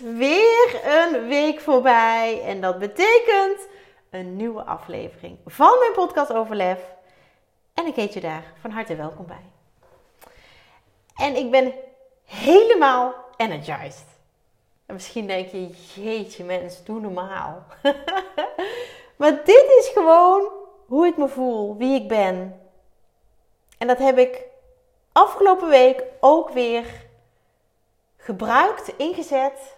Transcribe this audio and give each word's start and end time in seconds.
Weer 0.00 0.80
een 0.84 1.28
week 1.28 1.60
voorbij. 1.60 2.42
En 2.44 2.60
dat 2.60 2.78
betekent 2.78 3.68
een 4.10 4.36
nieuwe 4.36 4.62
aflevering 4.62 5.38
van 5.46 5.78
mijn 5.78 5.92
podcast 5.92 6.32
Overlef. 6.32 6.80
En 7.74 7.86
ik 7.86 7.94
heet 7.94 8.12
je 8.12 8.20
daar 8.20 8.52
van 8.60 8.70
harte 8.70 8.96
welkom 8.96 9.26
bij. 9.26 9.44
En 11.16 11.36
ik 11.36 11.50
ben 11.50 11.72
helemaal 12.24 13.14
energized. 13.36 14.04
En 14.86 14.94
misschien 14.94 15.26
denk 15.26 15.48
je, 15.48 15.68
jeetje 15.94 16.44
mens, 16.44 16.84
doe 16.84 17.00
normaal. 17.00 17.66
maar 19.18 19.44
dit 19.44 19.64
is 19.78 19.90
gewoon 19.94 20.50
hoe 20.86 21.06
ik 21.06 21.16
me 21.16 21.28
voel, 21.28 21.76
wie 21.76 22.00
ik 22.00 22.08
ben. 22.08 22.60
En 23.78 23.86
dat 23.86 23.98
heb 23.98 24.18
ik 24.18 24.42
afgelopen 25.12 25.68
week 25.68 26.02
ook 26.20 26.50
weer 26.50 27.05
gebruikt, 28.26 28.96
ingezet 28.96 29.76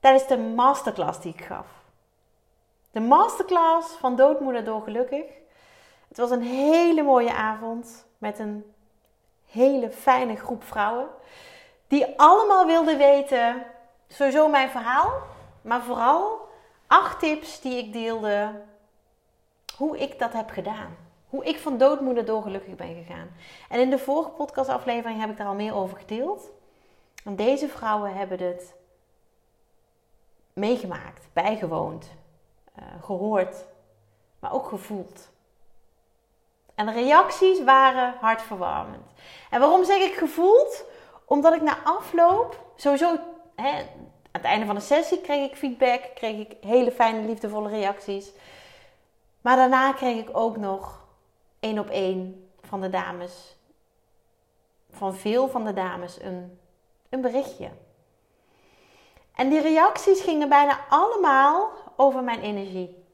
tijdens 0.00 0.26
de 0.26 0.38
masterclass 0.38 1.20
die 1.20 1.32
ik 1.32 1.44
gaf. 1.44 1.66
De 2.90 3.00
masterclass 3.00 3.92
van 3.92 4.16
Doodmoeder 4.16 4.64
door 4.64 4.82
Gelukkig. 4.82 5.24
Het 6.08 6.16
was 6.16 6.30
een 6.30 6.42
hele 6.42 7.02
mooie 7.02 7.34
avond 7.34 8.06
met 8.18 8.38
een 8.38 8.72
hele 9.46 9.90
fijne 9.90 10.36
groep 10.36 10.64
vrouwen. 10.64 11.06
Die 11.88 12.06
allemaal 12.16 12.66
wilden 12.66 12.98
weten, 12.98 13.62
sowieso 14.08 14.48
mijn 14.48 14.70
verhaal, 14.70 15.12
maar 15.60 15.82
vooral 15.82 16.48
acht 16.86 17.18
tips 17.18 17.60
die 17.60 17.76
ik 17.76 17.92
deelde, 17.92 18.62
hoe 19.76 19.98
ik 19.98 20.18
dat 20.18 20.32
heb 20.32 20.50
gedaan. 20.50 20.96
Hoe 21.28 21.44
ik 21.44 21.58
van 21.58 21.78
doodmoeder 21.78 22.24
door 22.24 22.42
gelukkig 22.42 22.74
ben 22.74 22.94
gegaan. 22.94 23.30
En 23.68 23.80
in 23.80 23.90
de 23.90 23.98
vorige 23.98 24.30
podcastaflevering 24.30 25.20
heb 25.20 25.30
ik 25.30 25.36
daar 25.36 25.46
al 25.46 25.54
meer 25.54 25.74
over 25.74 25.98
gedeeld. 25.98 26.50
En 27.24 27.36
deze 27.36 27.68
vrouwen 27.68 28.14
hebben 28.14 28.38
het 28.38 28.74
meegemaakt, 30.52 31.26
bijgewoond, 31.32 32.10
uh, 32.78 32.84
gehoord, 33.02 33.64
maar 34.38 34.52
ook 34.52 34.66
gevoeld. 34.66 35.30
En 36.74 36.86
de 36.86 36.92
reacties 36.92 37.64
waren 37.64 38.14
hartverwarmend. 38.20 39.12
En 39.50 39.60
waarom 39.60 39.84
zeg 39.84 40.02
ik 40.02 40.14
gevoeld? 40.14 40.84
Omdat 41.24 41.54
ik 41.54 41.62
na 41.62 41.82
afloop, 41.84 42.64
sowieso 42.76 43.18
hè, 43.54 43.78
aan 43.78 43.86
het 44.32 44.44
einde 44.44 44.66
van 44.66 44.74
de 44.74 44.80
sessie 44.80 45.20
kreeg 45.20 45.50
ik 45.50 45.56
feedback, 45.56 46.02
kreeg 46.14 46.38
ik 46.38 46.56
hele 46.60 46.92
fijne, 46.92 47.26
liefdevolle 47.26 47.68
reacties. 47.68 48.30
Maar 49.40 49.56
daarna 49.56 49.92
kreeg 49.92 50.16
ik 50.16 50.36
ook 50.36 50.56
nog 50.56 51.04
één 51.60 51.78
op 51.78 51.88
één 51.88 52.50
van 52.62 52.80
de 52.80 52.90
dames, 52.90 53.56
van 54.90 55.14
veel 55.14 55.48
van 55.48 55.64
de 55.64 55.72
dames, 55.72 56.22
een 56.22 56.58
een 57.12 57.20
berichtje. 57.20 57.70
En 59.34 59.48
die 59.48 59.60
reacties 59.60 60.20
gingen 60.20 60.48
bijna 60.48 60.84
allemaal 60.88 61.70
over 61.96 62.22
mijn 62.22 62.40
energie. 62.40 63.04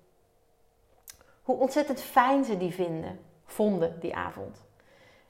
Hoe 1.43 1.57
ontzettend 1.57 2.01
fijn 2.01 2.45
ze 2.45 2.57
die 2.57 2.73
vinden, 2.73 3.25
vonden 3.47 4.01
die 4.01 4.17
avond. 4.17 4.65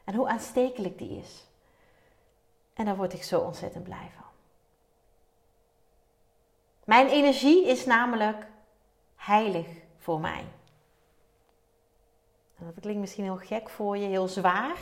En 0.05 0.15
hoe 0.15 0.29
aanstekelijk 0.29 0.99
die 0.99 1.19
is. 1.19 1.47
En 2.75 2.85
daar 2.85 2.97
word 2.97 3.13
ik 3.13 3.23
zo 3.23 3.41
ontzettend 3.41 3.85
blij 3.85 4.11
van. 4.15 4.27
Mijn 6.85 7.09
energie 7.09 7.67
is 7.67 7.87
namelijk 7.87 8.47
heilig 9.17 9.67
voor 9.99 10.21
mij. 10.21 10.45
Dat 12.59 12.81
klinkt 12.81 13.01
misschien 13.01 13.25
heel 13.25 13.37
gek 13.37 13.69
voor 13.69 13.97
je, 13.97 14.07
heel 14.07 14.29
zwaar. 14.29 14.77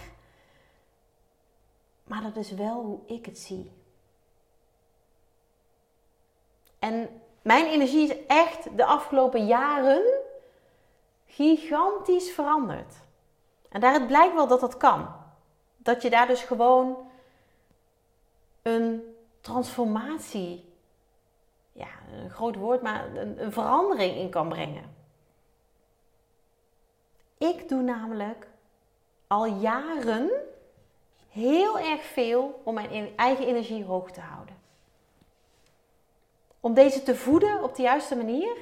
Maar 2.06 2.22
dat 2.22 2.36
is 2.36 2.50
wel 2.50 2.82
hoe 2.82 2.98
ik 3.06 3.26
het 3.26 3.38
zie. 3.38 3.72
En 6.78 7.20
mijn 7.42 7.66
energie 7.66 8.08
is 8.08 8.26
echt 8.26 8.76
de 8.76 8.84
afgelopen 8.84 9.46
jaren 9.46 10.02
gigantisch 11.26 12.30
veranderd. 12.30 12.94
En 13.68 13.80
daaruit 13.80 14.06
blijkt 14.06 14.34
wel 14.34 14.46
dat 14.46 14.60
dat 14.60 14.76
kan. 14.76 15.08
Dat 15.76 16.02
je 16.02 16.10
daar 16.10 16.26
dus 16.26 16.42
gewoon 16.42 16.96
een 18.62 19.16
transformatie, 19.40 20.72
ja, 21.72 21.88
een 22.12 22.30
groot 22.30 22.56
woord, 22.56 22.82
maar 22.82 23.16
een, 23.16 23.42
een 23.42 23.52
verandering 23.52 24.16
in 24.16 24.30
kan 24.30 24.48
brengen. 24.48 24.94
Ik 27.38 27.68
doe 27.68 27.82
namelijk 27.82 28.46
al 29.26 29.46
jaren 29.46 30.30
heel 31.36 31.78
erg 31.78 32.02
veel 32.02 32.60
om 32.64 32.74
mijn 32.74 33.16
eigen 33.16 33.46
energie 33.46 33.84
hoog 33.84 34.10
te 34.10 34.20
houden. 34.20 34.56
Om 36.60 36.74
deze 36.74 37.02
te 37.02 37.16
voeden 37.16 37.62
op 37.62 37.74
de 37.74 37.82
juiste 37.82 38.16
manier, 38.16 38.56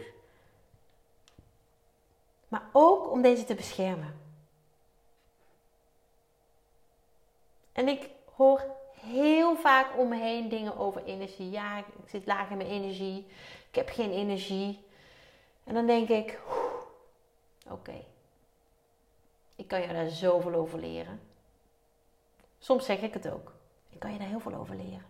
maar 2.49 2.63
ook 2.73 3.11
om 3.11 3.23
deze 3.23 3.45
te 3.45 3.55
beschermen. 3.55 4.21
En 7.73 7.89
ik 7.89 8.11
hoor 8.37 8.65
heel 9.01 9.57
vaak 9.57 9.99
om 9.99 10.09
me 10.09 10.17
heen 10.17 10.49
dingen 10.49 10.77
over 10.77 11.05
energie. 11.05 11.51
Ja, 11.51 11.79
ik 11.79 11.85
zit 12.07 12.27
laag 12.27 12.51
in 12.51 12.57
mijn 12.57 12.69
energie. 12.69 13.27
Ik 13.69 13.75
heb 13.75 13.89
geen 13.89 14.11
energie. 14.11 14.85
En 15.65 15.75
dan 15.75 15.87
denk 15.87 16.09
ik, 16.09 16.41
oké. 17.71 18.05
Ik 19.57 19.69
kan 19.69 19.81
je 19.81 19.89
daar 19.89 20.09
zoveel 20.09 20.55
over 20.55 20.79
leren. 20.79 21.34
Soms 22.65 22.85
zeg 22.85 23.01
ik 23.01 23.15
het 23.15 23.31
ook. 23.31 23.53
Ik 23.91 23.99
kan 23.99 24.13
je 24.13 24.19
daar 24.19 24.29
heel 24.29 24.41
veel 24.41 24.55
over 24.55 24.77
leren. 24.77 25.07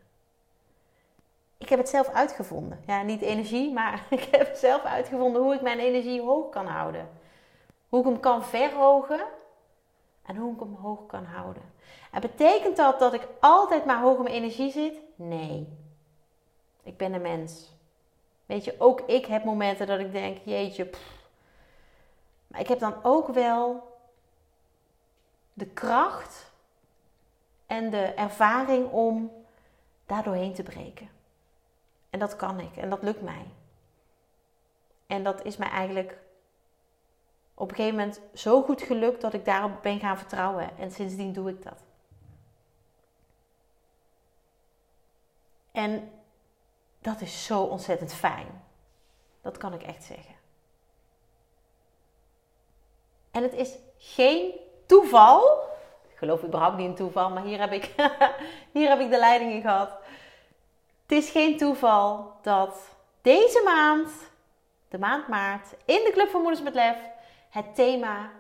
Ik 1.58 1.68
heb 1.68 1.78
het 1.78 1.88
zelf 1.88 2.08
uitgevonden. 2.08 2.82
Ja, 2.86 3.02
niet 3.02 3.20
energie, 3.20 3.72
maar 3.72 4.06
ik 4.10 4.22
heb 4.22 4.56
zelf 4.56 4.84
uitgevonden 4.84 5.42
hoe 5.42 5.54
ik 5.54 5.60
mijn 5.60 5.78
energie 5.78 6.20
hoog 6.20 6.50
kan 6.50 6.66
houden. 6.66 7.08
Hoe 7.88 8.00
ik 8.00 8.06
hem 8.06 8.20
kan 8.20 8.44
verhogen 8.44 9.24
en 10.22 10.36
hoe 10.36 10.54
ik 10.54 10.60
hem 10.60 10.74
hoog 10.74 11.06
kan 11.06 11.24
houden. 11.24 11.62
En 12.10 12.20
betekent 12.20 12.76
dat 12.76 12.98
dat 12.98 13.14
ik 13.14 13.26
altijd 13.40 13.84
maar 13.84 14.00
hoog 14.00 14.16
in 14.16 14.22
mijn 14.22 14.34
energie 14.34 14.70
zit? 14.70 14.98
Nee. 15.14 15.68
Ik 16.82 16.96
ben 16.96 17.12
een 17.12 17.22
mens. 17.22 17.72
Weet 18.46 18.64
je, 18.64 18.74
ook 18.78 19.00
ik 19.00 19.26
heb 19.26 19.44
momenten 19.44 19.86
dat 19.86 19.98
ik 19.98 20.12
denk, 20.12 20.38
jeetje, 20.44 20.90
maar 22.46 22.60
ik 22.60 22.68
heb 22.68 22.78
dan 22.78 22.94
ook 23.02 23.28
wel 23.28 23.92
de 25.52 25.66
kracht 25.66 26.52
en 27.66 27.90
de 27.90 28.04
ervaring 28.04 28.90
om 28.90 29.32
daar 30.06 30.22
doorheen 30.22 30.54
te 30.54 30.62
breken. 30.62 31.08
En 32.10 32.18
dat 32.18 32.36
kan 32.36 32.60
ik 32.60 32.76
en 32.76 32.90
dat 32.90 33.02
lukt 33.02 33.22
mij. 33.22 33.46
En 35.06 35.24
dat 35.24 35.44
is 35.44 35.56
mij 35.56 35.68
eigenlijk 35.68 36.18
op 37.54 37.68
een 37.70 37.76
gegeven 37.76 37.98
moment 37.98 38.20
zo 38.34 38.62
goed 38.62 38.82
gelukt 38.82 39.20
dat 39.20 39.34
ik 39.34 39.44
daarop 39.44 39.82
ben 39.82 40.00
gaan 40.00 40.18
vertrouwen. 40.18 40.78
En 40.78 40.90
sindsdien 40.90 41.32
doe 41.32 41.50
ik 41.50 41.62
dat. 41.62 41.82
En 45.72 46.10
dat 46.98 47.20
is 47.20 47.46
zo 47.46 47.62
ontzettend 47.62 48.12
fijn. 48.12 48.62
Dat 49.40 49.56
kan 49.56 49.72
ik 49.72 49.82
echt 49.82 50.04
zeggen. 50.04 50.34
En 53.30 53.42
het 53.42 53.52
is 53.52 53.78
geen 53.96 54.60
toeval 54.86 55.68
ik 56.14 56.20
geloof 56.20 56.44
überhaupt 56.44 56.76
niet 56.76 56.88
in 56.88 56.94
toeval, 56.94 57.30
maar 57.30 57.42
hier 57.42 57.60
heb 57.60 57.72
ik, 57.72 57.94
hier 58.72 58.88
heb 58.88 59.00
ik 59.00 59.10
de 59.10 59.18
leiding 59.18 59.52
in 59.52 59.60
gehad. 59.60 59.90
Het 61.02 61.12
is 61.12 61.30
geen 61.30 61.56
toeval 61.56 62.32
dat 62.42 62.96
deze 63.22 63.62
maand, 63.64 64.10
de 64.88 64.98
maand 64.98 65.28
maart, 65.28 65.74
in 65.84 66.04
de 66.04 66.10
Club 66.12 66.28
van 66.28 66.40
Moeders 66.40 66.62
met 66.62 66.74
Lef, 66.74 66.96
het 67.50 67.74
thema 67.74 68.30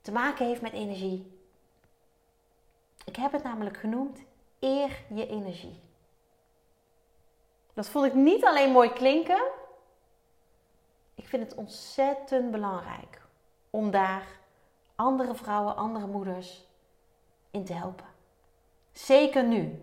te 0.00 0.12
maken 0.12 0.46
heeft 0.46 0.60
met 0.60 0.72
energie. 0.72 1.40
Ik 3.04 3.16
heb 3.16 3.32
het 3.32 3.42
namelijk 3.42 3.76
genoemd 3.76 4.18
eer 4.60 4.90
je 5.14 5.28
energie. 5.28 5.80
Dat 7.74 7.88
vond 7.88 8.06
ik 8.06 8.14
niet 8.14 8.44
alleen 8.44 8.72
mooi 8.72 8.92
klinken. 8.92 9.42
Ik 11.14 11.28
vind 11.28 11.42
het 11.42 11.54
ontzettend 11.54 12.50
belangrijk 12.50 13.22
om 13.70 13.90
daar 13.90 14.26
andere 14.94 15.34
vrouwen, 15.34 15.76
andere 15.76 16.06
moeders 16.06 16.65
in 17.56 17.64
te 17.64 17.72
helpen. 17.72 18.06
Zeker 18.92 19.44
nu. 19.44 19.82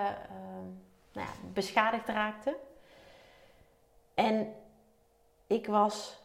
nou 1.12 1.26
ja, 1.26 1.32
beschadigd 1.52 2.08
raakte. 2.08 2.56
En 4.14 4.54
ik 5.46 5.66
was 5.66 6.18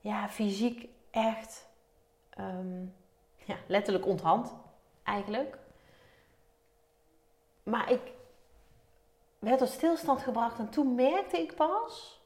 ja, 0.00 0.28
fysiek 0.28 0.88
echt 1.10 1.68
um, 2.38 2.94
ja, 3.36 3.56
letterlijk 3.66 4.06
onthand, 4.06 4.54
eigenlijk. 5.02 5.58
Maar 7.62 7.90
ik 7.90 8.12
werd 9.38 9.58
tot 9.58 9.68
stilstand 9.68 10.22
gebracht 10.22 10.58
en 10.58 10.68
toen 10.68 10.94
merkte 10.94 11.38
ik 11.38 11.54
pas 11.54 12.22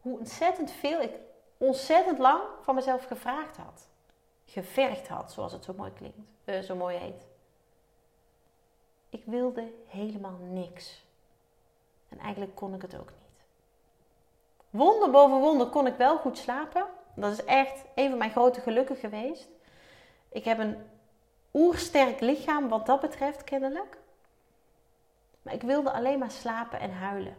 hoe 0.00 0.18
ontzettend 0.18 0.70
veel 0.70 1.00
ik 1.00 1.18
ontzettend 1.56 2.18
lang 2.18 2.42
van 2.60 2.74
mezelf 2.74 3.04
gevraagd 3.04 3.56
had 3.56 3.92
gevergd 4.44 5.08
had, 5.08 5.32
zoals 5.32 5.52
het 5.52 5.64
zo 5.64 5.72
mooi 5.76 5.92
klinkt, 5.92 6.32
uh, 6.44 6.60
zo 6.60 6.74
mooi 6.74 6.96
heet. 6.96 7.26
Ik 9.08 9.22
wilde 9.24 9.72
helemaal 9.86 10.38
niks. 10.40 11.04
En 12.08 12.18
eigenlijk 12.18 12.54
kon 12.54 12.74
ik 12.74 12.82
het 12.82 12.94
ook 12.94 13.10
niet. 13.10 13.44
Wonder 14.70 15.10
boven 15.10 15.38
wonder 15.38 15.66
kon 15.66 15.86
ik 15.86 15.96
wel 15.96 16.18
goed 16.18 16.38
slapen. 16.38 16.86
Dat 17.14 17.32
is 17.32 17.44
echt 17.44 17.84
een 17.94 18.08
van 18.08 18.18
mijn 18.18 18.30
grote 18.30 18.60
gelukken 18.60 18.96
geweest. 18.96 19.48
Ik 20.28 20.44
heb 20.44 20.58
een 20.58 20.76
oersterk 21.52 22.20
lichaam 22.20 22.68
wat 22.68 22.86
dat 22.86 23.00
betreft, 23.00 23.44
kennelijk. 23.44 23.98
Maar 25.42 25.54
ik 25.54 25.62
wilde 25.62 25.92
alleen 25.92 26.18
maar 26.18 26.30
slapen 26.30 26.80
en 26.80 26.92
huilen. 26.92 27.36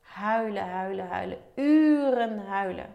Huilen, 0.00 0.68
huilen, 0.68 1.08
huilen. 1.08 1.38
Uren 1.54 2.38
huilen. 2.46 2.94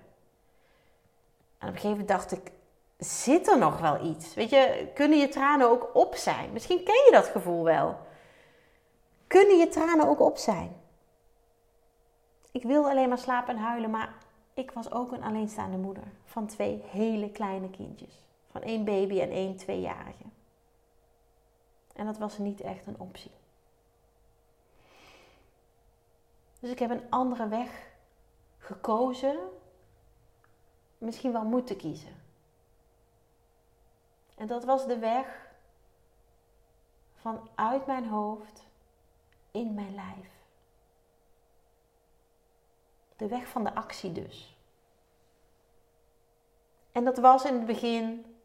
En 1.63 1.69
op 1.69 1.75
een 1.75 1.81
gegeven 1.81 1.89
moment 1.89 2.07
dacht 2.07 2.31
ik, 2.31 2.51
zit 2.97 3.47
er 3.47 3.57
nog 3.57 3.79
wel 3.79 4.05
iets? 4.05 4.33
Weet 4.33 4.49
je, 4.49 4.91
kunnen 4.93 5.19
je 5.19 5.27
tranen 5.27 5.69
ook 5.69 5.95
op 5.95 6.15
zijn? 6.15 6.51
Misschien 6.51 6.83
ken 6.83 7.03
je 7.05 7.11
dat 7.11 7.25
gevoel 7.25 7.63
wel. 7.63 7.97
Kunnen 9.27 9.57
je 9.57 9.67
tranen 9.67 10.07
ook 10.07 10.19
op 10.19 10.37
zijn? 10.37 10.75
Ik 12.51 12.63
wilde 12.63 12.89
alleen 12.89 13.09
maar 13.09 13.17
slapen 13.17 13.55
en 13.55 13.61
huilen, 13.61 13.89
maar 13.89 14.13
ik 14.53 14.71
was 14.71 14.91
ook 14.91 15.11
een 15.11 15.23
alleenstaande 15.23 15.77
moeder 15.77 16.03
van 16.25 16.47
twee 16.47 16.83
hele 16.85 17.31
kleine 17.31 17.69
kindjes. 17.69 18.25
Van 18.51 18.61
één 18.61 18.85
baby 18.85 19.19
en 19.19 19.29
één 19.29 19.55
tweejarige. 19.55 20.23
En 21.95 22.05
dat 22.05 22.17
was 22.17 22.37
niet 22.37 22.61
echt 22.61 22.87
een 22.87 22.99
optie. 22.99 23.31
Dus 26.59 26.71
ik 26.71 26.79
heb 26.79 26.89
een 26.89 27.09
andere 27.09 27.47
weg 27.47 27.91
gekozen 28.57 29.37
misschien 31.03 31.31
wel 31.31 31.43
moeten 31.43 31.77
kiezen. 31.77 32.21
En 34.35 34.47
dat 34.47 34.63
was 34.63 34.87
de 34.87 34.97
weg 34.97 35.51
vanuit 37.13 37.85
mijn 37.85 38.07
hoofd 38.07 38.63
in 39.51 39.73
mijn 39.73 39.95
lijf. 39.95 40.29
De 43.15 43.27
weg 43.27 43.47
van 43.47 43.63
de 43.63 43.75
actie 43.75 44.11
dus. 44.11 44.57
En 46.91 47.03
dat 47.03 47.17
was 47.17 47.45
in 47.45 47.53
het 47.53 47.65
begin 47.65 48.35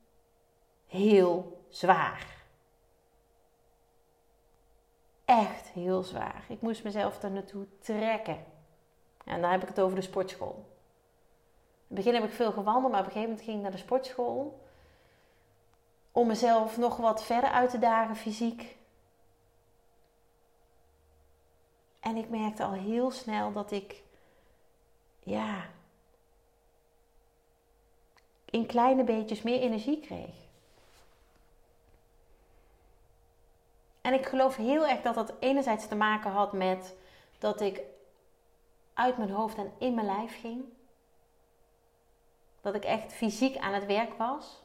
heel 0.87 1.63
zwaar. 1.69 2.37
Echt 5.25 5.69
heel 5.69 6.03
zwaar. 6.03 6.45
Ik 6.49 6.61
moest 6.61 6.85
mezelf 6.85 7.23
er 7.23 7.31
naartoe 7.31 7.67
trekken. 7.79 8.45
En 9.25 9.41
dan 9.41 9.51
heb 9.51 9.63
ik 9.63 9.69
het 9.69 9.81
over 9.81 9.97
de 9.97 10.03
sportschool. 10.03 10.78
In 11.89 11.97
het 11.97 12.05
begin 12.05 12.21
heb 12.21 12.31
ik 12.31 12.37
veel 12.37 12.53
gewandeld, 12.53 12.93
maar 12.93 13.01
op 13.01 13.07
een 13.07 13.13
gegeven 13.13 13.31
moment 13.31 13.45
ging 13.45 13.57
ik 13.57 13.63
naar 13.63 13.73
de 13.73 13.79
sportschool. 13.79 14.61
Om 16.13 16.27
mezelf 16.27 16.77
nog 16.77 16.97
wat 16.97 17.25
verder 17.25 17.51
uit 17.51 17.71
te 17.71 17.79
dagen 17.79 18.17
fysiek. 18.17 18.77
En 22.01 22.17
ik 22.17 22.29
merkte 22.29 22.65
al 22.65 22.73
heel 22.73 23.11
snel 23.11 23.53
dat 23.53 23.71
ik, 23.71 24.03
ja, 25.23 25.67
in 28.45 28.67
kleine 28.67 29.05
beetjes 29.05 29.43
meer 29.43 29.61
energie 29.61 30.01
kreeg. 30.01 30.35
En 34.01 34.15
ik 34.15 34.27
geloof 34.27 34.57
heel 34.57 34.87
erg 34.87 35.03
dat 35.03 35.15
dat 35.15 35.33
enerzijds 35.41 35.89
te 35.89 35.97
maken 35.97 36.31
had 36.31 36.53
met 36.53 36.95
dat 37.39 37.61
ik 37.61 37.81
uit 38.95 39.19
mijn 39.19 39.31
hoofd 39.31 39.57
en 39.57 39.73
in 39.79 39.95
mijn 39.95 40.07
lijf 40.07 40.41
ging. 40.41 40.77
Dat 42.73 42.77
ik 42.77 42.85
echt 42.85 43.13
fysiek 43.13 43.57
aan 43.57 43.73
het 43.73 43.87
werk 43.87 44.13
was. 44.13 44.63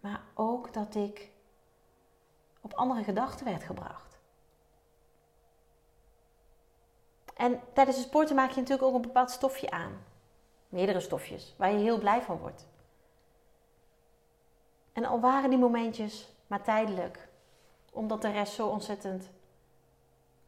Maar 0.00 0.22
ook 0.34 0.72
dat 0.72 0.94
ik 0.94 1.30
op 2.60 2.74
andere 2.74 3.04
gedachten 3.04 3.44
werd 3.46 3.62
gebracht. 3.62 4.18
En 7.34 7.60
tijdens 7.72 7.96
het 7.96 8.06
sporten 8.06 8.36
maak 8.36 8.50
je 8.50 8.60
natuurlijk 8.60 8.88
ook 8.88 8.94
een 8.94 9.00
bepaald 9.00 9.30
stofje 9.30 9.70
aan. 9.70 10.04
Meerdere 10.68 11.00
stofjes, 11.00 11.54
waar 11.56 11.72
je 11.72 11.78
heel 11.78 11.98
blij 11.98 12.22
van 12.22 12.38
wordt. 12.38 12.66
En 14.92 15.04
al 15.04 15.20
waren 15.20 15.50
die 15.50 15.58
momentjes 15.58 16.28
maar 16.46 16.62
tijdelijk, 16.62 17.28
omdat 17.92 18.22
de 18.22 18.30
rest 18.30 18.52
zo 18.52 18.66
ontzettend 18.66 19.30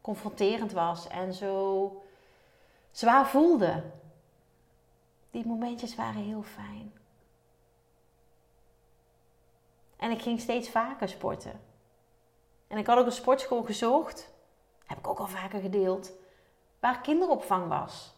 confronterend 0.01 0.71
was 0.71 1.07
en 1.07 1.33
zo 1.33 2.02
zwaar 2.93 3.27
voelde. 3.27 3.83
Die 5.31 5.45
momentjes 5.45 5.95
waren 5.95 6.21
heel 6.21 6.43
fijn. 6.43 6.93
En 9.97 10.11
ik 10.11 10.21
ging 10.21 10.39
steeds 10.39 10.69
vaker 10.69 11.09
sporten. 11.09 11.61
En 12.67 12.77
ik 12.77 12.87
had 12.87 12.97
ook 12.97 13.05
een 13.05 13.11
sportschool 13.11 13.63
gezocht, 13.63 14.33
heb 14.85 14.97
ik 14.97 15.07
ook 15.07 15.19
al 15.19 15.27
vaker 15.27 15.59
gedeeld, 15.59 16.11
waar 16.79 17.01
kinderopvang 17.01 17.67
was. 17.67 18.13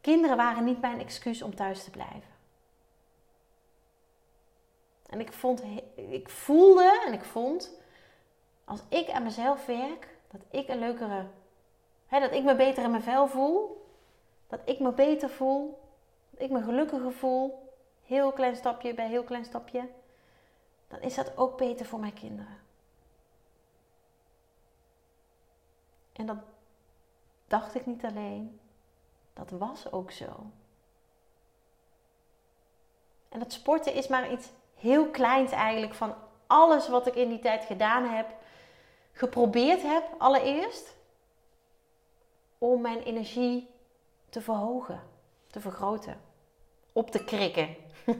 Kinderen 0.00 0.36
waren 0.36 0.64
niet 0.64 0.80
mijn 0.80 1.00
excuus 1.00 1.42
om 1.42 1.54
thuis 1.54 1.84
te 1.84 1.90
blijven. 1.90 2.36
En 5.06 5.20
ik, 5.20 5.32
vond, 5.32 5.62
ik 5.94 6.28
voelde 6.28 7.02
en 7.06 7.12
ik 7.12 7.24
vond, 7.24 7.72
als 8.64 8.80
ik 8.88 9.10
aan 9.10 9.22
mezelf 9.22 9.66
werk, 9.66 10.08
dat 10.30 10.40
ik 10.50 10.68
een 10.68 10.78
leukere 10.78 11.26
dat 12.08 12.32
ik 12.32 12.44
me 12.44 12.54
beter 12.54 12.84
in 12.84 12.90
mijn 12.90 13.02
vel 13.02 13.28
voel. 13.28 13.86
Dat 14.46 14.60
ik 14.64 14.78
me 14.78 14.92
beter 14.92 15.30
voel. 15.30 15.82
Dat 16.30 16.40
ik 16.40 16.50
me 16.50 16.62
gelukkiger 16.62 17.12
voel. 17.12 17.72
Heel 18.04 18.32
klein 18.32 18.56
stapje 18.56 18.94
bij 18.94 19.08
heel 19.08 19.24
klein 19.24 19.44
stapje. 19.44 19.88
dan 20.88 21.00
is 21.00 21.14
dat 21.14 21.36
ook 21.36 21.56
beter 21.56 21.86
voor 21.86 21.98
mijn 21.98 22.14
kinderen. 22.14 22.58
En 26.12 26.26
dat 26.26 26.36
dacht 27.46 27.74
ik 27.74 27.86
niet 27.86 28.04
alleen, 28.04 28.60
dat 29.32 29.50
was 29.50 29.92
ook 29.92 30.10
zo. 30.10 30.46
En 33.28 33.38
dat 33.38 33.52
sporten 33.52 33.94
is 33.94 34.06
maar 34.06 34.32
iets 34.32 34.48
heel 34.74 35.10
kleins 35.10 35.52
eigenlijk 35.52 35.94
van 35.94 36.14
alles 36.46 36.88
wat 36.88 37.06
ik 37.06 37.14
in 37.14 37.28
die 37.28 37.38
tijd 37.38 37.64
gedaan 37.64 38.04
heb, 38.04 38.34
geprobeerd 39.12 39.82
heb 39.82 40.04
allereerst 40.18 40.96
om 42.58 42.80
mijn 42.80 43.02
energie 43.02 43.70
te 44.28 44.40
verhogen, 44.40 45.02
te 45.50 45.60
vergroten, 45.60 46.20
op 46.92 47.10
te 47.10 47.24
krikken. 47.24 47.76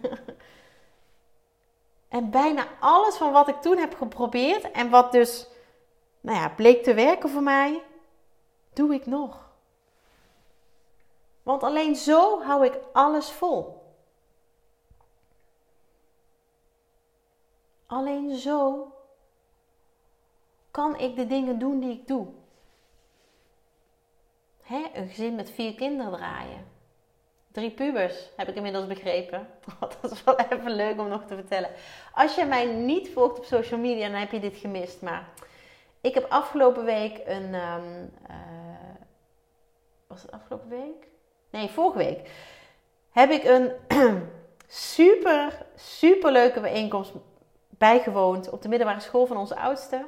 en 2.09 2.31
bijna 2.31 2.67
alles 2.81 3.17
van 3.17 3.33
wat 3.33 3.49
ik 3.49 3.61
toen 3.61 3.79
heb 3.79 3.95
geprobeerd 3.95 4.71
en 4.71 4.91
wat 4.91 5.13
dus 5.13 5.49
nou 6.21 6.39
ja, 6.39 6.49
bleek 6.49 6.83
te 6.83 6.95
werken 6.95 7.31
voor 7.31 7.43
mij, 7.43 7.83
doe 8.73 8.95
ik 8.95 9.07
nog. 9.07 9.47
Want 11.43 11.63
alleen 11.63 11.97
zo 11.97 12.43
hou 12.43 12.65
ik 12.65 12.79
alles 12.93 13.31
vol. 13.31 13.77
Alleen 17.87 18.37
zo 18.37 18.93
kan 20.71 20.97
ik 20.97 21.17
de 21.17 21.27
dingen 21.27 21.59
doen 21.59 21.81
die 21.81 21.93
ik 21.93 22.07
doe. 22.07 22.27
Hè, 24.69 24.87
een 24.95 25.09
gezin 25.09 25.35
met 25.35 25.51
vier 25.51 25.75
kinderen 25.75 26.13
draaien. 26.13 26.67
Drie 27.53 27.71
pubers, 27.71 28.31
heb 28.37 28.49
ik 28.49 28.55
inmiddels 28.55 28.87
begrepen. 28.87 29.49
Dat 30.01 30.13
is 30.13 30.25
wel 30.25 30.39
even 30.39 30.71
leuk 30.71 31.01
om 31.01 31.09
nog 31.09 31.25
te 31.25 31.35
vertellen. 31.35 31.71
Als 32.15 32.35
je 32.35 32.45
mij 32.45 32.67
niet 32.67 33.09
volgt 33.09 33.39
op 33.39 33.45
social 33.45 33.81
media, 33.81 34.09
dan 34.09 34.19
heb 34.19 34.33
je 34.33 34.41
dit 34.41 34.57
gemist. 34.57 35.03
Maar 35.03 35.29
ik 36.01 36.15
heb 36.15 36.27
afgelopen 36.29 36.85
week 36.85 37.21
een. 37.27 37.55
Um, 37.55 38.11
was 40.07 40.23
het 40.23 40.31
afgelopen 40.31 40.69
week? 40.69 41.07
Nee, 41.51 41.69
vorige 41.69 41.99
week. 41.99 42.31
Heb 43.11 43.31
ik 43.31 43.45
een 43.45 43.73
super, 44.67 45.67
super 45.75 46.33
leuke 46.33 46.61
bijeenkomst 46.61 47.13
bijgewoond 47.69 48.51
op 48.51 48.63
de 48.63 48.69
middelbare 48.69 49.01
school 49.01 49.27
van 49.27 49.37
onze 49.37 49.57
oudste. 49.57 50.07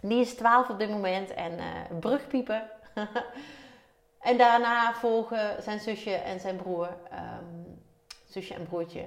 Die 0.00 0.20
is 0.20 0.34
12 0.34 0.68
op 0.68 0.78
dit 0.78 0.90
moment 0.90 1.34
en 1.34 1.58
brugpiepen. 2.00 2.70
en 4.30 4.38
daarna 4.38 4.94
volgen 4.94 5.62
zijn 5.62 5.80
zusje 5.80 6.14
en 6.14 6.40
zijn 6.40 6.56
broer, 6.56 6.88
um, 7.12 7.82
zusje 8.28 8.54
en 8.54 8.66
broertje, 8.66 9.06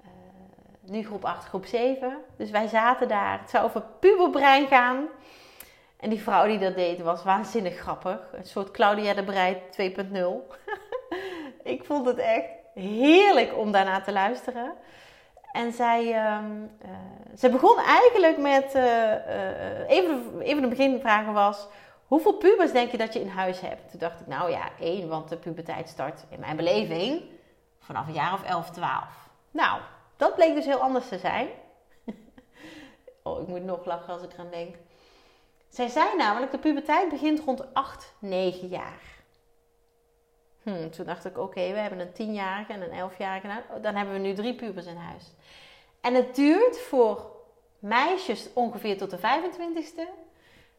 uh, 0.00 0.08
nu 0.80 1.04
groep 1.04 1.24
8, 1.24 1.44
groep 1.44 1.66
7. 1.66 2.16
Dus 2.36 2.50
wij 2.50 2.66
zaten 2.66 3.08
daar. 3.08 3.40
Het 3.40 3.50
zou 3.50 3.64
over 3.64 3.82
puberbrein 4.00 4.66
gaan. 4.66 5.06
En 5.96 6.10
die 6.10 6.22
vrouw 6.22 6.46
die 6.46 6.58
dat 6.58 6.74
deed 6.74 7.00
was 7.00 7.24
waanzinnig 7.24 7.76
grappig. 7.76 8.18
Een 8.32 8.46
soort 8.46 8.70
Claudia 8.70 9.14
de 9.14 9.24
Breij 9.24 9.62
2.0. 9.80 10.56
ik 11.62 11.84
vond 11.84 12.06
het 12.06 12.18
echt 12.18 12.48
heerlijk 12.74 13.56
om 13.56 13.72
daarna 13.72 14.00
te 14.00 14.12
luisteren. 14.12 14.74
En 15.52 15.72
zij, 15.72 16.04
ze 17.36 17.48
begon 17.50 17.78
eigenlijk 17.78 18.38
met, 18.38 18.74
uh, 18.74 19.88
even, 19.88 20.40
even 20.40 20.62
de 20.62 20.68
beginvragen 20.68 21.32
was, 21.32 21.68
hoeveel 22.06 22.32
pubers 22.32 22.72
denk 22.72 22.90
je 22.90 22.96
dat 22.96 23.12
je 23.12 23.20
in 23.20 23.28
huis 23.28 23.60
hebt? 23.60 23.90
Toen 23.90 23.98
dacht 23.98 24.20
ik, 24.20 24.26
nou 24.26 24.50
ja, 24.50 24.70
één, 24.80 25.08
want 25.08 25.28
de 25.28 25.36
puberteit 25.36 25.88
start 25.88 26.24
in 26.28 26.40
mijn 26.40 26.56
beleving 26.56 27.22
vanaf 27.78 28.06
een 28.06 28.12
jaar 28.12 28.32
of 28.32 28.42
11, 28.42 28.70
12. 28.70 29.28
Nou, 29.50 29.80
dat 30.16 30.34
bleek 30.34 30.54
dus 30.54 30.64
heel 30.64 30.80
anders 30.80 31.08
te 31.08 31.18
zijn. 31.18 31.48
oh, 33.22 33.40
ik 33.40 33.46
moet 33.46 33.64
nog 33.64 33.84
lachen 33.84 34.12
als 34.12 34.22
ik 34.22 34.32
eraan 34.32 34.50
denk. 34.50 34.76
Zij 35.68 35.88
zei 35.88 36.16
namelijk, 36.16 36.52
de 36.52 36.58
puberteit 36.58 37.08
begint 37.08 37.40
rond 37.40 37.74
8, 37.74 38.14
9 38.18 38.68
jaar. 38.68 39.14
Hm, 40.62 40.90
toen 40.90 41.06
dacht 41.06 41.24
ik, 41.24 41.38
oké, 41.38 41.72
we 41.72 41.78
hebben 41.78 42.00
een 42.00 42.12
tienjarige 42.12 42.72
en 42.72 42.82
een 42.82 42.98
elfjarige. 42.98 43.46
Nou, 43.46 43.80
dan 43.80 43.94
hebben 43.94 44.14
we 44.14 44.20
nu 44.20 44.34
drie 44.34 44.54
pubers 44.54 44.86
in 44.86 44.96
huis. 44.96 45.32
En 46.00 46.14
het 46.14 46.34
duurt 46.34 46.78
voor 46.78 47.30
meisjes 47.78 48.52
ongeveer 48.52 48.98
tot 48.98 49.10
de 49.10 49.18
25ste. 49.18 50.25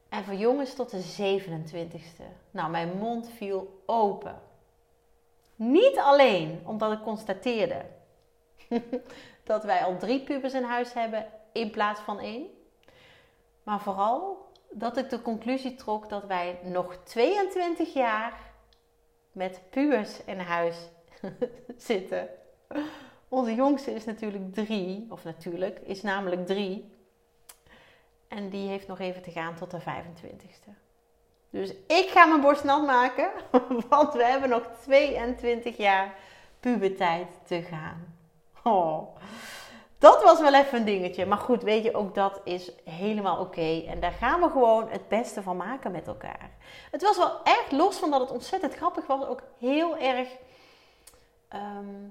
En 0.10 0.24
voor 0.24 0.34
jongens 0.34 0.74
tot 0.74 0.90
de 0.90 1.40
27ste. 1.40 2.24
Nou, 2.52 2.70
mijn 2.70 2.98
mond 2.98 3.30
viel 3.30 3.82
open. 3.86 4.42
Niet 5.56 5.98
alleen 5.98 6.62
omdat 6.66 6.92
ik 6.92 7.02
constateerde 7.02 7.86
dat 9.44 9.64
wij 9.64 9.84
al 9.84 9.98
drie 9.98 10.24
pubers 10.24 10.54
in 10.54 10.64
huis 10.64 10.94
hebben 10.94 11.26
in 11.52 11.72
plaats 11.72 12.00
van 12.00 12.20
één. 12.20 12.48
Maar 13.64 13.80
vooral 13.80 14.46
dat 14.70 14.98
ik 14.98 15.10
de 15.10 15.22
conclusie 15.22 15.76
trok 15.76 16.10
dat 16.10 16.26
wij 16.26 16.60
nog 16.64 16.98
22 17.04 17.94
jaar 17.94 18.40
met 19.32 19.62
pubers 19.70 20.24
in 20.24 20.40
huis 20.40 20.78
zitten. 21.78 22.30
Onze 23.28 23.56
jongste 23.56 23.94
is 23.94 24.06
natuurlijk 24.06 24.54
drie, 24.54 25.08
of 25.10 25.24
natuurlijk, 25.24 25.80
is 25.80 26.02
namelijk 26.02 26.46
drie. 26.46 26.97
En 28.28 28.50
die 28.50 28.68
heeft 28.68 28.88
nog 28.88 29.00
even 29.00 29.22
te 29.22 29.32
gaan 29.32 29.56
tot 29.56 29.72
de 29.72 29.82
25ste. 29.82 30.70
Dus 31.50 31.74
ik 31.88 32.10
ga 32.10 32.26
mijn 32.26 32.42
borst 32.42 32.64
nat 32.64 32.86
maken, 32.86 33.30
want 33.90 34.14
we 34.14 34.24
hebben 34.24 34.50
nog 34.50 34.70
22 34.82 35.78
jaar 35.78 36.14
puberteit 36.60 37.28
te 37.46 37.62
gaan. 37.62 38.16
Oh. 38.64 39.16
Dat 40.00 40.24
was 40.24 40.40
wel 40.40 40.54
even 40.54 40.78
een 40.78 40.86
dingetje. 40.86 41.26
Maar 41.26 41.38
goed, 41.38 41.64
weet 41.64 41.84
je, 41.84 41.96
ook 41.96 42.16
dat 42.16 42.42
is 42.44 42.72
helemaal 42.84 43.40
oké. 43.40 43.84
En 43.88 44.00
daar 44.00 44.12
gaan 44.12 44.42
we 44.42 44.50
gewoon 44.50 44.90
het 44.90 45.08
beste 45.08 45.42
van 45.42 45.58
maken 45.58 45.92
met 45.92 46.08
elkaar. 46.08 46.50
Het 46.92 47.02
was 47.02 47.18
wel 47.18 47.44
echt, 47.44 47.72
los 47.72 47.98
van 47.98 48.12
dat 48.12 48.20
het 48.20 48.32
ontzettend 48.32 48.74
grappig 48.74 49.08
was, 49.08 49.26
ook 49.26 49.42
heel 49.60 49.98
erg. 49.98 50.28
Ehm, 51.48 52.04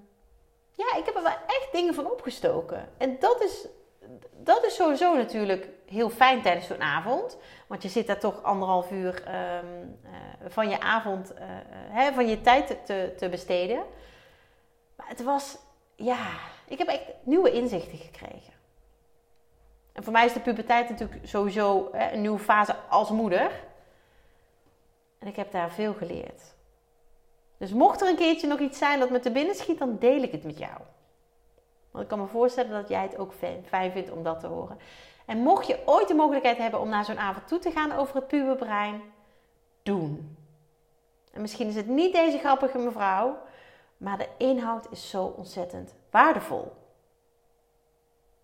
ja, 0.72 0.96
ik 0.96 1.04
heb 1.04 1.16
er 1.16 1.22
wel 1.22 1.36
echt 1.46 1.68
dingen 1.72 1.94
van 1.94 2.10
opgestoken. 2.10 2.88
En 2.98 3.16
dat 3.18 3.42
is, 3.42 3.66
dat 4.32 4.64
is 4.64 4.74
sowieso 4.74 5.16
natuurlijk 5.16 5.68
heel 5.86 6.10
fijn 6.10 6.42
tijdens 6.42 6.66
zo'n 6.66 6.82
avond. 6.82 7.36
Want 7.66 7.82
je 7.82 7.88
zit 7.88 8.06
daar 8.06 8.18
toch 8.18 8.42
anderhalf 8.42 8.90
uur 8.90 9.22
ehm, 9.24 9.64
eh, 10.02 10.10
van 10.48 10.68
je 10.68 10.80
avond, 10.80 11.32
uh, 11.32 11.38
hè, 11.70 12.12
van 12.12 12.28
je 12.28 12.40
tijd 12.40 12.78
te, 12.84 13.14
te 13.16 13.28
besteden. 13.28 13.82
Maar 14.96 15.08
het 15.08 15.22
was, 15.22 15.58
ja, 15.94 16.26
ik 16.66 16.78
heb 16.78 16.88
echt 16.88 17.04
nieuwe 17.22 17.52
inzichten 17.52 17.98
gekregen. 17.98 18.54
En 19.92 20.04
voor 20.04 20.12
mij 20.12 20.24
is 20.24 20.32
de 20.32 20.40
puberteit 20.40 20.88
natuurlijk 20.88 21.20
sowieso 21.26 21.88
een 21.92 22.20
nieuwe 22.20 22.38
fase 22.38 22.76
als 22.88 23.10
moeder. 23.10 23.50
En 25.18 25.26
ik 25.26 25.36
heb 25.36 25.52
daar 25.52 25.70
veel 25.70 25.94
geleerd. 25.94 26.54
Dus 27.56 27.72
mocht 27.72 28.00
er 28.00 28.08
een 28.08 28.16
keertje 28.16 28.46
nog 28.46 28.58
iets 28.58 28.78
zijn 28.78 28.98
dat 28.98 29.10
me 29.10 29.20
te 29.20 29.30
binnen 29.30 29.54
schiet, 29.54 29.78
dan 29.78 29.98
deel 29.98 30.22
ik 30.22 30.32
het 30.32 30.44
met 30.44 30.58
jou. 30.58 30.80
Want 31.96 32.08
ik 32.10 32.16
kan 32.16 32.26
me 32.26 32.32
voorstellen 32.32 32.70
dat 32.70 32.88
jij 32.88 33.02
het 33.02 33.18
ook 33.18 33.32
fijn 33.68 33.92
vindt 33.92 34.10
om 34.10 34.22
dat 34.22 34.40
te 34.40 34.46
horen. 34.46 34.78
En 35.26 35.38
mocht 35.38 35.66
je 35.66 35.82
ooit 35.84 36.08
de 36.08 36.14
mogelijkheid 36.14 36.56
hebben 36.56 36.80
om 36.80 36.88
naar 36.88 37.04
zo'n 37.04 37.18
avond 37.18 37.48
toe 37.48 37.58
te 37.58 37.70
gaan 37.70 37.92
over 37.92 38.14
het 38.14 38.26
puberbrein, 38.26 39.02
doen. 39.82 40.36
En 41.32 41.40
misschien 41.40 41.68
is 41.68 41.74
het 41.74 41.86
niet 41.86 42.12
deze 42.12 42.38
grappige 42.38 42.78
mevrouw, 42.78 43.38
maar 43.96 44.18
de 44.18 44.28
inhoud 44.36 44.86
is 44.90 45.10
zo 45.10 45.24
ontzettend 45.24 45.94
waardevol. 46.10 46.72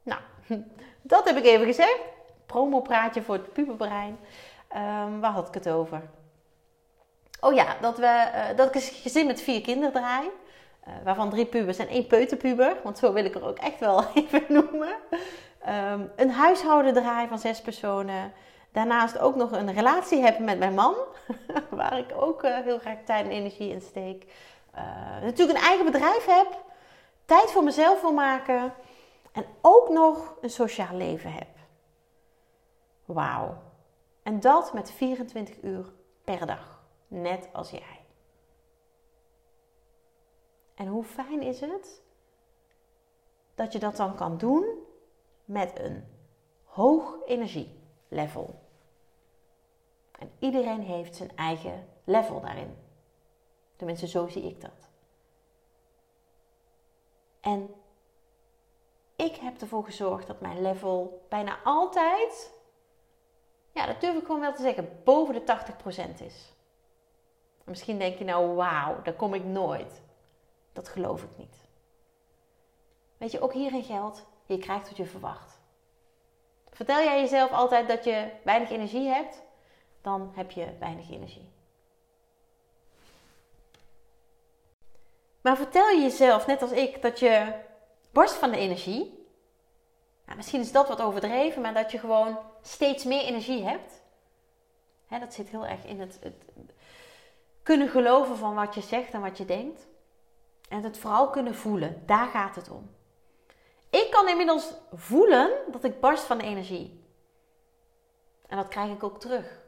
Nou, 0.02 0.20
dat 1.02 1.24
heb 1.24 1.36
ik 1.36 1.44
even 1.44 1.66
gezegd. 1.66 2.00
Promopraatje 2.46 3.22
voor 3.22 3.34
het 3.34 3.52
puberbrein. 3.52 4.18
Um, 4.76 5.20
waar 5.20 5.32
had 5.32 5.48
ik 5.48 5.54
het 5.54 5.68
over? 5.68 6.02
Oh 7.40 7.54
ja, 7.54 7.76
dat, 7.80 7.98
we, 7.98 8.30
uh, 8.34 8.56
dat 8.56 8.68
ik 8.68 8.74
een 8.74 8.80
gezin 8.80 9.26
met 9.26 9.42
vier 9.42 9.60
kinderen 9.60 9.92
draai. 9.92 10.30
Uh, 10.88 10.94
waarvan 11.04 11.30
drie 11.30 11.46
pubers 11.46 11.78
en 11.78 11.88
één 11.88 12.06
peuterpuber. 12.06 12.76
Want 12.82 12.98
zo 12.98 13.12
wil 13.12 13.24
ik 13.24 13.34
er 13.34 13.46
ook 13.46 13.58
echt 13.58 13.78
wel 13.78 14.04
even 14.14 14.44
noemen. 14.48 14.94
Um, 15.68 16.10
een 16.16 16.30
huishouden 16.30 16.92
draai 16.92 17.28
van 17.28 17.38
zes 17.38 17.60
personen. 17.60 18.32
Daarnaast 18.72 19.18
ook 19.18 19.36
nog 19.36 19.52
een 19.52 19.72
relatie 19.72 20.20
hebben 20.20 20.44
met 20.44 20.58
mijn 20.58 20.74
man. 20.74 20.94
waar 21.70 21.98
ik 21.98 22.12
ook 22.16 22.44
uh, 22.44 22.58
heel 22.58 22.78
graag 22.78 22.98
tijd 23.04 23.24
en 23.24 23.30
energie 23.30 23.70
in 23.70 23.80
steek. 23.80 24.26
natuurlijk 25.22 25.58
een 25.58 25.64
eigen 25.64 25.84
bedrijf 25.84 26.24
heb 26.24 26.60
tijd 27.24 27.50
voor 27.50 27.64
mezelf 27.64 28.00
wil 28.00 28.12
maken 28.12 28.74
en 29.32 29.44
ook 29.60 29.88
nog 29.88 30.34
een 30.40 30.50
sociaal 30.50 30.96
leven 30.96 31.32
heb. 31.32 31.48
Wauw. 33.04 33.56
En 34.22 34.40
dat 34.40 34.72
met 34.72 34.90
24 34.90 35.62
uur 35.62 35.92
per 36.24 36.46
dag, 36.46 36.82
net 37.08 37.48
als 37.52 37.70
jij. 37.70 38.01
En 40.82 40.88
hoe 40.88 41.04
fijn 41.04 41.42
is 41.42 41.60
het 41.60 42.02
dat 43.54 43.72
je 43.72 43.78
dat 43.78 43.96
dan 43.96 44.14
kan 44.14 44.38
doen 44.38 44.64
met 45.44 45.78
een 45.78 46.04
hoog 46.64 47.16
energielevel. 47.26 48.60
En 50.18 50.32
iedereen 50.38 50.80
heeft 50.80 51.16
zijn 51.16 51.36
eigen 51.36 51.88
level 52.04 52.40
daarin. 52.40 52.76
Tenminste, 53.76 54.06
zo 54.06 54.28
zie 54.28 54.42
ik 54.42 54.60
dat. 54.60 54.88
En 57.40 57.74
ik 59.16 59.36
heb 59.36 59.60
ervoor 59.60 59.84
gezorgd 59.84 60.26
dat 60.26 60.40
mijn 60.40 60.62
level 60.62 61.24
bijna 61.28 61.58
altijd, 61.64 62.52
ja, 63.72 63.86
dat 63.86 64.00
durf 64.00 64.16
ik 64.16 64.24
gewoon 64.24 64.40
wel 64.40 64.54
te 64.54 64.62
zeggen, 64.62 65.00
boven 65.04 65.34
de 65.34 65.64
80% 66.18 66.22
is. 66.22 66.54
Misschien 67.64 67.98
denk 67.98 68.18
je 68.18 68.24
nou, 68.24 68.54
wauw, 68.54 69.02
daar 69.02 69.14
kom 69.14 69.34
ik 69.34 69.44
nooit. 69.44 70.01
Dat 70.72 70.88
geloof 70.88 71.22
ik 71.22 71.36
niet. 71.36 71.56
Weet 73.16 73.30
je, 73.30 73.40
ook 73.40 73.52
hierin 73.52 73.84
geldt, 73.84 74.26
je 74.46 74.58
krijgt 74.58 74.88
wat 74.88 74.96
je 74.96 75.04
verwacht. 75.06 75.60
Vertel 76.70 77.02
jij 77.02 77.20
jezelf 77.20 77.52
altijd 77.52 77.88
dat 77.88 78.04
je 78.04 78.30
weinig 78.44 78.70
energie 78.70 79.08
hebt, 79.08 79.42
dan 80.00 80.32
heb 80.34 80.50
je 80.50 80.76
weinig 80.78 81.10
energie. 81.10 81.50
Maar 85.40 85.56
vertel 85.56 85.88
je 85.88 86.00
jezelf, 86.00 86.46
net 86.46 86.62
als 86.62 86.70
ik, 86.70 87.02
dat 87.02 87.18
je 87.18 87.52
borst 88.10 88.34
van 88.34 88.50
de 88.50 88.56
energie. 88.56 89.26
Nou, 90.24 90.36
misschien 90.36 90.60
is 90.60 90.72
dat 90.72 90.88
wat 90.88 91.00
overdreven, 91.00 91.62
maar 91.62 91.74
dat 91.74 91.90
je 91.90 91.98
gewoon 91.98 92.38
steeds 92.62 93.04
meer 93.04 93.24
energie 93.24 93.64
hebt. 93.64 94.02
dat 95.08 95.34
zit 95.34 95.48
heel 95.48 95.66
erg 95.66 95.84
in 95.84 96.00
het, 96.00 96.18
het, 96.20 96.34
kunnen 97.62 97.88
geloven 97.88 98.36
van 98.36 98.54
wat 98.54 98.74
je 98.74 98.80
zegt 98.80 99.12
en 99.12 99.20
wat 99.20 99.38
je 99.38 99.44
denkt. 99.44 99.86
En 100.72 100.82
het 100.82 100.98
vooral 100.98 101.30
kunnen 101.30 101.54
voelen. 101.54 102.02
Daar 102.06 102.28
gaat 102.28 102.54
het 102.54 102.70
om. 102.70 102.90
Ik 103.90 104.10
kan 104.10 104.28
inmiddels 104.28 104.74
voelen 104.92 105.50
dat 105.70 105.84
ik 105.84 106.00
barst 106.00 106.24
van 106.24 106.40
energie. 106.40 107.04
En 108.46 108.56
dat 108.56 108.68
krijg 108.68 108.92
ik 108.92 109.02
ook 109.02 109.20
terug. 109.20 109.60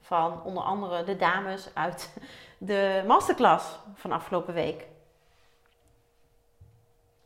Van 0.00 0.42
onder 0.42 0.62
andere 0.62 1.04
de 1.04 1.16
dames 1.16 1.74
uit 1.74 2.16
de 2.58 3.04
masterclass 3.06 3.78
van 3.94 4.12
afgelopen 4.12 4.54
week. 4.54 4.86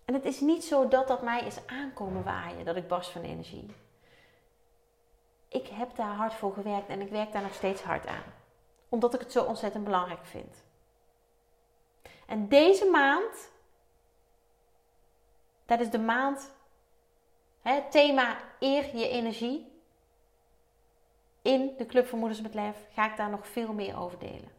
En 0.04 0.14
het 0.14 0.24
is 0.24 0.40
niet 0.40 0.64
zo 0.64 0.88
dat 0.88 1.08
dat 1.08 1.22
mij 1.22 1.40
is 1.40 1.66
aankomen 1.66 2.24
waaien, 2.24 2.64
dat 2.64 2.76
ik 2.76 2.88
barst 2.88 3.10
van 3.10 3.22
energie. 3.22 3.66
Ik 5.48 5.66
heb 5.66 5.96
daar 5.96 6.14
hard 6.14 6.34
voor 6.34 6.52
gewerkt 6.52 6.88
en 6.88 7.00
ik 7.00 7.10
werk 7.10 7.32
daar 7.32 7.42
nog 7.42 7.54
steeds 7.54 7.82
hard 7.82 8.06
aan. 8.06 8.32
Omdat 8.88 9.14
ik 9.14 9.20
het 9.20 9.32
zo 9.32 9.44
ontzettend 9.44 9.84
belangrijk 9.84 10.24
vind. 10.26 10.64
En 12.26 12.48
deze 12.48 12.84
maand, 12.84 13.50
dat 15.66 15.80
is 15.80 15.90
de 15.90 15.98
maand, 15.98 16.54
het 17.62 17.90
thema 17.90 18.38
eer 18.58 18.96
je 18.96 19.08
energie. 19.08 19.74
In 21.42 21.74
de 21.78 21.86
Club 21.86 22.06
voor 22.06 22.18
Moeders 22.18 22.40
met 22.40 22.54
Lef 22.54 22.76
ga 22.92 23.10
ik 23.10 23.16
daar 23.16 23.30
nog 23.30 23.46
veel 23.48 23.72
meer 23.72 23.98
over 23.98 24.18
delen. 24.18 24.54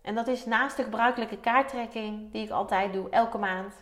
En 0.00 0.14
dat 0.14 0.28
is 0.28 0.44
naast 0.44 0.76
de 0.76 0.82
gebruikelijke 0.82 1.40
kaarttrekking 1.40 2.32
die 2.32 2.44
ik 2.44 2.50
altijd 2.50 2.92
doe, 2.92 3.10
elke 3.10 3.38
maand. 3.38 3.74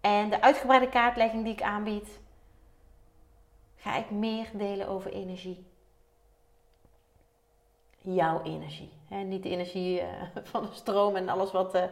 En 0.00 0.30
de 0.30 0.42
uitgebreide 0.42 0.88
kaartlegging 0.88 1.44
die 1.44 1.52
ik 1.52 1.62
aanbied, 1.62 2.20
ga 3.76 3.96
ik 3.96 4.10
meer 4.10 4.48
delen 4.52 4.88
over 4.88 5.12
energie. 5.12 5.66
Jouw 7.98 8.42
energie. 8.42 8.95
Niet 9.08 9.42
de 9.42 9.48
energie 9.48 10.00
uh, 10.00 10.08
van 10.52 10.62
de 10.62 10.72
stroom 10.72 11.16
en 11.16 11.28
alles 11.28 11.52
wat, 11.52 11.74
uh, 11.74 11.84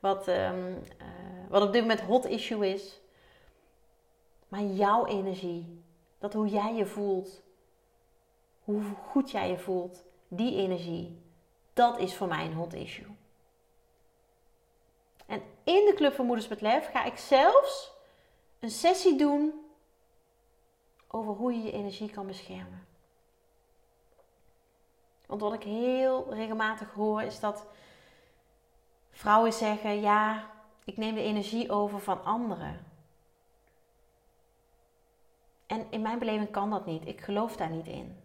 wat, 0.00 0.28
um, 0.28 0.68
uh, 0.68 1.48
wat 1.48 1.62
op 1.62 1.72
dit 1.72 1.80
moment 1.80 2.00
hot 2.00 2.24
issue 2.24 2.72
is. 2.72 3.00
Maar 4.48 4.62
jouw 4.62 5.06
energie. 5.06 5.82
Dat 6.18 6.32
hoe 6.32 6.48
jij 6.48 6.74
je 6.74 6.86
voelt. 6.86 7.42
Hoe 8.64 8.82
goed 9.08 9.30
jij 9.30 9.50
je 9.50 9.58
voelt. 9.58 10.04
Die 10.28 10.56
energie. 10.56 11.22
Dat 11.72 11.98
is 11.98 12.14
voor 12.14 12.28
mij 12.28 12.44
een 12.44 12.54
hot 12.54 12.74
issue. 12.74 13.16
En 15.26 15.42
in 15.64 15.84
de 15.86 15.92
Club 15.94 16.14
van 16.14 16.26
Moeders 16.26 16.48
met 16.48 16.60
Lef 16.60 16.90
ga 16.90 17.04
ik 17.04 17.16
zelfs 17.16 17.92
een 18.58 18.70
sessie 18.70 19.16
doen 19.18 19.52
over 21.08 21.32
hoe 21.32 21.52
je 21.52 21.62
je 21.62 21.72
energie 21.72 22.10
kan 22.10 22.26
beschermen. 22.26 22.87
Want 25.28 25.40
wat 25.40 25.52
ik 25.52 25.62
heel 25.62 26.34
regelmatig 26.34 26.92
hoor 26.92 27.22
is 27.22 27.40
dat 27.40 27.64
vrouwen 29.10 29.52
zeggen: 29.52 30.00
Ja, 30.00 30.50
ik 30.84 30.96
neem 30.96 31.14
de 31.14 31.22
energie 31.22 31.70
over 31.70 32.00
van 32.00 32.24
anderen. 32.24 32.86
En 35.66 35.86
in 35.90 36.02
mijn 36.02 36.18
beleving 36.18 36.50
kan 36.50 36.70
dat 36.70 36.86
niet. 36.86 37.06
Ik 37.06 37.20
geloof 37.20 37.56
daar 37.56 37.70
niet 37.70 37.86
in. 37.86 38.22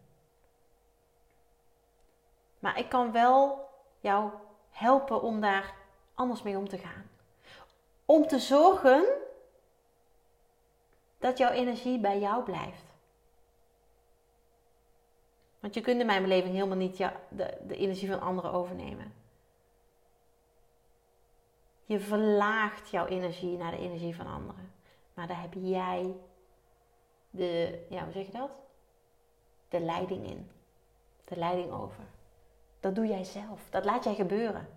Maar 2.59 2.79
ik 2.79 2.89
kan 2.89 3.11
wel 3.11 3.69
jou 3.99 4.31
helpen 4.69 5.21
om 5.21 5.41
daar 5.41 5.73
anders 6.13 6.41
mee 6.41 6.57
om 6.57 6.69
te 6.69 6.77
gaan. 6.77 7.09
Om 8.05 8.27
te 8.27 8.39
zorgen 8.39 9.05
dat 11.17 11.37
jouw 11.37 11.51
energie 11.51 11.99
bij 11.99 12.19
jou 12.19 12.43
blijft. 12.43 12.92
Want 15.63 15.75
je 15.75 15.81
kunt 15.81 15.99
in 15.99 16.05
mijn 16.05 16.21
beleving 16.21 16.53
helemaal 16.53 16.77
niet 16.77 16.97
de, 17.29 17.75
energie 17.75 18.09
van 18.09 18.21
anderen 18.21 18.51
overnemen. 18.51 19.13
Je 21.85 21.99
verlaagt 21.99 22.89
jouw 22.89 23.05
energie 23.05 23.57
naar 23.57 23.71
de 23.71 23.77
energie 23.77 24.15
van 24.15 24.27
anderen. 24.27 24.71
Maar 25.13 25.27
daar 25.27 25.41
heb 25.41 25.53
jij 25.53 26.15
de, 27.29 27.79
ja, 27.89 28.03
hoe 28.03 28.13
zeg 28.13 28.25
je 28.25 28.31
dat? 28.31 28.51
De 29.69 29.79
leiding 29.79 30.25
in. 30.25 30.49
De 31.23 31.35
leiding 31.35 31.71
over. 31.71 32.03
Dat 32.79 32.95
doe 32.95 33.07
jij 33.07 33.23
zelf. 33.23 33.61
Dat 33.69 33.85
laat 33.85 34.03
jij 34.03 34.15
gebeuren. 34.15 34.67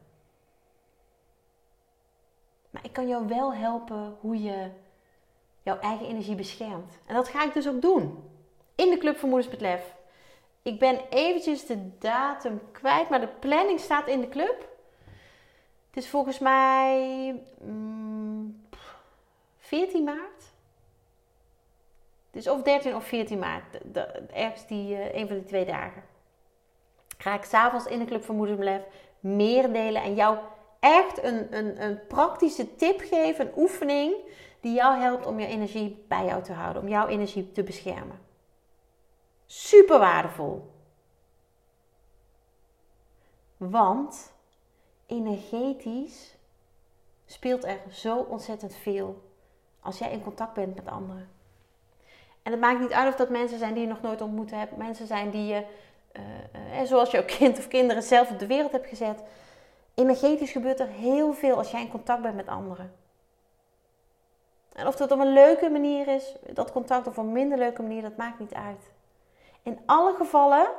Maar 2.71 2.85
ik 2.85 2.93
kan 2.93 3.09
jou 3.09 3.27
wel 3.27 3.55
helpen 3.55 4.17
hoe 4.21 4.43
je 4.43 4.71
jouw 5.63 5.79
eigen 5.79 6.07
energie 6.07 6.35
beschermt. 6.35 6.99
En 7.07 7.15
dat 7.15 7.29
ga 7.29 7.45
ik 7.45 7.53
dus 7.53 7.69
ook 7.69 7.83
doen. 7.83 8.31
In 8.75 8.91
de 8.91 8.99
Club 8.99 9.17
voor 9.17 9.29
Moeders. 9.29 9.95
Ik 10.67 10.79
ben 10.79 11.01
eventjes 11.11 11.67
de 11.67 11.99
datum 11.99 12.61
kwijt, 12.73 13.09
maar 13.09 13.21
de 13.21 13.29
planning 13.41 13.81
staat 13.81 14.07
in 14.07 14.21
de 14.21 14.29
club. 14.29 14.69
Het 15.91 16.05
is 16.05 16.09
volgens 16.09 16.39
mij 16.39 17.35
mm, 17.61 18.67
14 19.59 20.05
maart. 20.05 20.43
Het 22.31 22.45
is 22.45 22.49
of 22.49 22.63
13 22.63 22.95
of 22.95 23.05
14 23.05 23.39
maart. 23.39 23.79
Ergens 24.33 24.67
die, 24.67 24.95
uh, 24.95 25.15
een 25.15 25.27
van 25.27 25.37
die 25.37 25.45
twee 25.45 25.65
dagen. 25.65 26.03
Ga 27.19 27.35
ik 27.35 27.45
s'avonds 27.45 27.87
in 27.87 27.99
de 27.99 28.05
Club 28.05 28.25
voor 28.25 28.35
Moeders 28.35 28.59
met 28.59 28.67
Lef 28.67 28.83
meer 29.21 29.73
delen 29.73 30.03
en 30.03 30.15
jou 30.15 30.39
echt 30.81 31.23
een, 31.23 31.57
een, 31.57 31.83
een 31.83 32.07
praktische 32.07 32.77
tip 32.77 33.01
geven, 33.01 33.47
een 33.47 33.53
oefening 33.57 34.15
die 34.61 34.75
jou 34.75 34.99
helpt 34.99 35.27
om 35.27 35.41
je 35.41 35.47
energie 35.47 36.05
bij 36.09 36.25
jou 36.25 36.43
te 36.43 36.53
houden, 36.53 36.83
om 36.83 36.89
jouw 36.89 37.07
energie 37.07 37.53
te 37.53 37.63
beschermen. 37.63 38.26
Super 39.47 39.99
waardevol. 39.99 40.71
Want 43.57 44.33
energetisch 45.07 46.35
speelt 47.27 47.65
er 47.65 47.81
zo 47.91 48.19
ontzettend 48.19 48.75
veel 48.75 49.23
als 49.81 49.99
jij 49.99 50.13
in 50.13 50.23
contact 50.23 50.55
bent 50.55 50.75
met 50.75 50.89
anderen. 50.89 51.29
En 52.43 52.53
het 52.53 52.61
maakt 52.61 52.81
niet 52.81 52.93
uit 52.93 53.09
of 53.09 53.17
dat 53.17 53.29
mensen 53.29 53.59
zijn 53.59 53.75
die 53.75 53.83
je 53.83 53.89
nog 53.89 54.01
nooit 54.01 54.21
ontmoet 54.21 54.51
hebt, 54.51 54.77
mensen 54.77 55.07
zijn 55.07 55.31
die 55.31 55.47
je, 55.47 55.65
uh, 56.13 56.81
uh, 56.81 56.87
zoals 56.87 57.11
jouw 57.11 57.25
kind 57.39 57.59
of 57.59 57.69
kinderen 57.69 58.03
zelf 58.03 58.31
op 58.31 58.39
de 58.39 58.47
wereld 58.47 58.73
hebt 58.73 58.87
gezet. 58.87 59.23
Energetisch 59.95 60.53
gebeurt 60.53 60.81
er 60.81 60.89
heel 60.89 61.33
veel 61.33 61.57
als 61.57 61.71
jij 61.71 61.81
in 61.81 61.91
contact 61.91 62.23
bent 62.23 62.35
met 62.35 62.49
anderen. 62.49 62.93
En 64.73 64.87
of 64.87 64.97
dat 64.97 65.11
op 65.11 65.19
een 65.19 65.33
leuke 65.33 65.69
manier 65.69 66.09
is, 66.09 66.35
dat 66.53 66.73
contact, 66.73 67.07
of 67.07 67.19
op 67.19 67.25
een 67.25 67.33
minder 67.33 67.59
leuke 67.59 67.83
manier, 67.83 68.03
dat 68.03 68.17
maakt 68.17 68.39
niet 68.39 68.55
uit. 68.55 68.91
In 69.67 69.79
alle 69.87 70.15
gevallen 70.15 70.71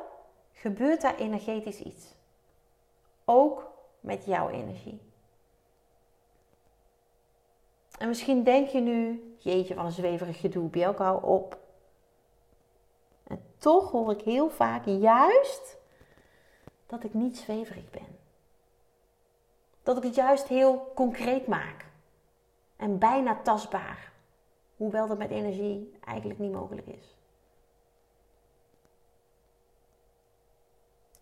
gebeurt 0.54 1.02
daar 1.02 1.16
energetisch 1.16 1.80
iets. 1.80 2.16
Ook 3.26 3.72
met 4.00 4.26
jouw 4.26 4.50
energie. 4.50 5.02
En 7.98 8.08
misschien 8.08 8.44
denk 8.44 8.68
je 8.68 8.80
nu, 8.80 9.24
jeetje, 9.38 9.76
wat 9.76 9.86
een 9.86 9.92
zweverig 9.92 10.40
gedoe, 10.40 10.70
Bielke, 10.70 11.04
hou 11.04 11.24
op. 11.24 11.58
En 13.24 13.44
toch 13.58 13.92
hoor 13.92 14.12
ik 14.12 14.22
heel 14.22 14.50
vaak 14.50 14.86
juist 14.86 15.78
dat 16.86 17.04
ik 17.04 17.14
niet 17.14 17.38
zweverig 17.38 17.90
ben 17.90 18.18
dat 19.88 19.98
ik 19.98 20.04
het 20.04 20.16
juist 20.16 20.48
heel 20.48 20.92
concreet 20.96 21.48
maak. 21.48 21.86
En 22.76 22.98
bijna 22.98 23.42
tastbaar. 23.44 24.12
Hoewel 24.76 25.08
dat 25.08 25.18
met 25.18 25.30
energie 25.30 25.98
eigenlijk 26.06 26.40
niet 26.40 26.52
mogelijk 26.52 26.88
is. 26.88 27.17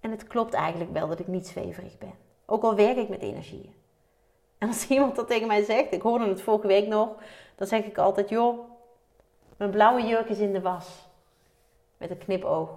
En 0.06 0.12
het 0.12 0.28
klopt 0.28 0.54
eigenlijk 0.54 0.91
wel 0.91 1.08
dat 1.08 1.20
ik 1.20 1.28
niet 1.28 1.48
zweverig 1.48 1.98
ben. 1.98 2.13
Ook 2.46 2.63
al 2.63 2.76
werk 2.76 2.98
ik 2.98 3.10
met 3.10 3.22
energieën. 3.22 3.76
En 4.58 4.68
als 4.68 4.88
iemand 4.89 5.15
dat 5.15 5.28
tegen 5.28 5.48
mij 5.48 5.63
zegt, 5.63 5.91
ik 5.91 6.02
hoorde 6.02 6.28
het 6.28 6.41
vorige 6.41 6.68
week 6.68 6.88
nog, 6.88 7.10
dan 7.56 7.68
zeg 7.68 7.86
ik 7.86 7.98
altijd: 7.98 8.30
joh, 8.30 8.70
mijn 9.58 9.72
blauwe 9.72 10.06
jurk 10.06 10.30
is 10.30 10.39
in 10.39 10.54
de 10.54 10.62
was. 10.62 11.08
Met 11.98 12.10
een 12.10 12.18
knipoog. 12.18 12.70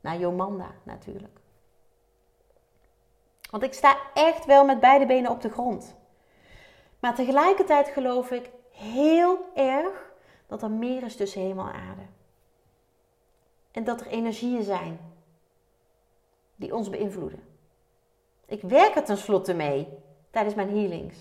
Naar 0.00 0.18
Jomanda 0.18 0.70
natuurlijk. 0.82 1.38
Want 3.50 3.62
ik 3.62 3.72
sta 3.74 3.96
echt 4.14 4.44
wel 4.44 4.64
met 4.64 4.80
beide 4.80 5.06
benen 5.06 5.30
op 5.30 5.40
de 5.40 5.50
grond. 5.50 5.96
Maar 6.98 7.14
tegelijkertijd 7.14 7.88
geloof 7.88 8.30
ik 8.30 8.50
heel 8.70 9.50
erg 9.54 10.12
dat 10.46 10.62
er 10.62 10.70
meer 10.70 11.02
is 11.02 11.16
tussen 11.16 11.40
hemel 11.40 11.66
en 11.66 11.74
aarde. 11.74 12.02
En 13.70 13.84
dat 13.84 14.00
er 14.00 14.06
energieën 14.06 14.62
zijn 14.62 15.16
die 16.58 16.74
ons 16.74 16.90
beïnvloeden. 16.90 17.42
Ik 18.46 18.62
werk 18.62 18.96
er 18.96 19.04
tenslotte 19.04 19.54
mee 19.54 19.88
tijdens 20.30 20.54
mijn 20.54 20.70
healings. 20.70 21.16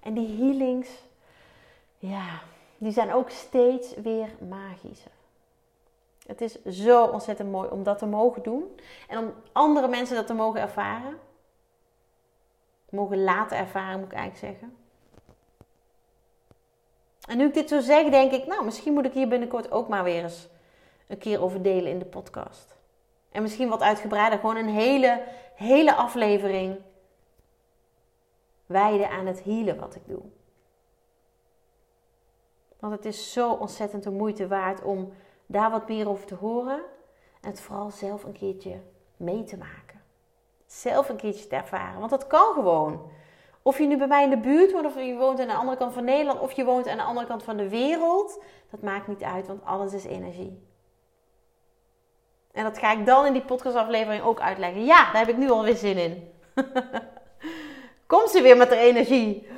En 0.00 0.14
die 0.14 0.36
healings, 0.36 0.88
ja, 1.98 2.40
die 2.78 2.92
zijn 2.92 3.12
ook 3.12 3.30
steeds 3.30 3.94
weer 3.94 4.28
magischer. 4.48 5.10
Het 6.26 6.40
is 6.40 6.64
zo 6.64 7.04
ontzettend 7.04 7.50
mooi 7.50 7.68
om 7.68 7.82
dat 7.82 7.98
te 7.98 8.06
mogen 8.06 8.42
doen. 8.42 8.80
En 9.08 9.18
om 9.18 9.32
andere 9.52 9.88
mensen 9.88 10.16
dat 10.16 10.26
te 10.26 10.34
mogen 10.34 10.60
ervaren. 10.60 11.18
Mogen 12.90 13.22
laten 13.22 13.56
ervaren, 13.56 13.98
moet 13.98 14.12
ik 14.12 14.18
eigenlijk 14.18 14.54
zeggen. 14.54 14.76
En 17.28 17.36
nu 17.36 17.46
ik 17.46 17.54
dit 17.54 17.68
zo 17.68 17.80
zeg, 17.80 18.10
denk 18.10 18.32
ik, 18.32 18.46
nou, 18.46 18.64
misschien 18.64 18.92
moet 18.92 19.04
ik 19.04 19.12
hier 19.12 19.28
binnenkort 19.28 19.70
ook 19.70 19.88
maar 19.88 20.04
weer 20.04 20.22
eens 20.22 20.48
een 21.06 21.18
keer 21.18 21.42
over 21.42 21.62
delen 21.62 21.92
in 21.92 21.98
de 21.98 22.04
podcast. 22.04 22.79
En 23.30 23.42
misschien 23.42 23.68
wat 23.68 23.80
uitgebreider, 23.80 24.38
gewoon 24.38 24.56
een 24.56 24.68
hele, 24.68 25.22
hele 25.54 25.94
aflevering 25.94 26.78
wijden 28.66 29.10
aan 29.10 29.26
het 29.26 29.42
healen 29.44 29.78
wat 29.78 29.94
ik 29.94 30.02
doe. 30.06 30.22
Want 32.78 32.92
het 32.92 33.04
is 33.04 33.32
zo 33.32 33.52
ontzettend 33.52 34.02
de 34.02 34.10
moeite 34.10 34.48
waard 34.48 34.82
om 34.82 35.12
daar 35.46 35.70
wat 35.70 35.88
meer 35.88 36.08
over 36.08 36.26
te 36.26 36.34
horen. 36.34 36.82
En 37.40 37.50
het 37.50 37.60
vooral 37.60 37.90
zelf 37.90 38.24
een 38.24 38.32
keertje 38.32 38.80
mee 39.16 39.44
te 39.44 39.56
maken. 39.56 40.02
Zelf 40.66 41.08
een 41.08 41.16
keertje 41.16 41.46
te 41.46 41.56
ervaren. 41.56 41.98
Want 41.98 42.10
dat 42.10 42.26
kan 42.26 42.54
gewoon. 42.54 43.10
Of 43.62 43.78
je 43.78 43.86
nu 43.86 43.96
bij 43.96 44.06
mij 44.06 44.24
in 44.24 44.30
de 44.30 44.38
buurt 44.38 44.72
woont, 44.72 44.86
of 44.86 44.94
je 44.94 45.16
woont 45.16 45.40
aan 45.40 45.46
de 45.46 45.54
andere 45.54 45.76
kant 45.76 45.92
van 45.92 46.04
Nederland, 46.04 46.40
of 46.40 46.52
je 46.52 46.64
woont 46.64 46.88
aan 46.88 46.96
de 46.96 47.02
andere 47.02 47.26
kant 47.26 47.42
van 47.42 47.56
de 47.56 47.68
wereld. 47.68 48.42
Dat 48.70 48.82
maakt 48.82 49.06
niet 49.06 49.22
uit, 49.22 49.46
want 49.46 49.64
alles 49.64 49.92
is 49.92 50.04
energie. 50.04 50.68
En 52.52 52.64
dat 52.64 52.78
ga 52.78 52.92
ik 52.92 53.06
dan 53.06 53.26
in 53.26 53.32
die 53.32 53.42
podcastaflevering 53.42 54.22
ook 54.22 54.40
uitleggen. 54.40 54.84
Ja, 54.84 55.12
daar 55.12 55.26
heb 55.26 55.28
ik 55.28 55.36
nu 55.36 55.50
alweer 55.50 55.76
zin 55.76 55.96
in. 55.96 56.32
Kom 58.06 58.28
ze 58.28 58.42
weer 58.42 58.56
met 58.56 58.68
de 58.68 58.76
energie. 58.76 59.48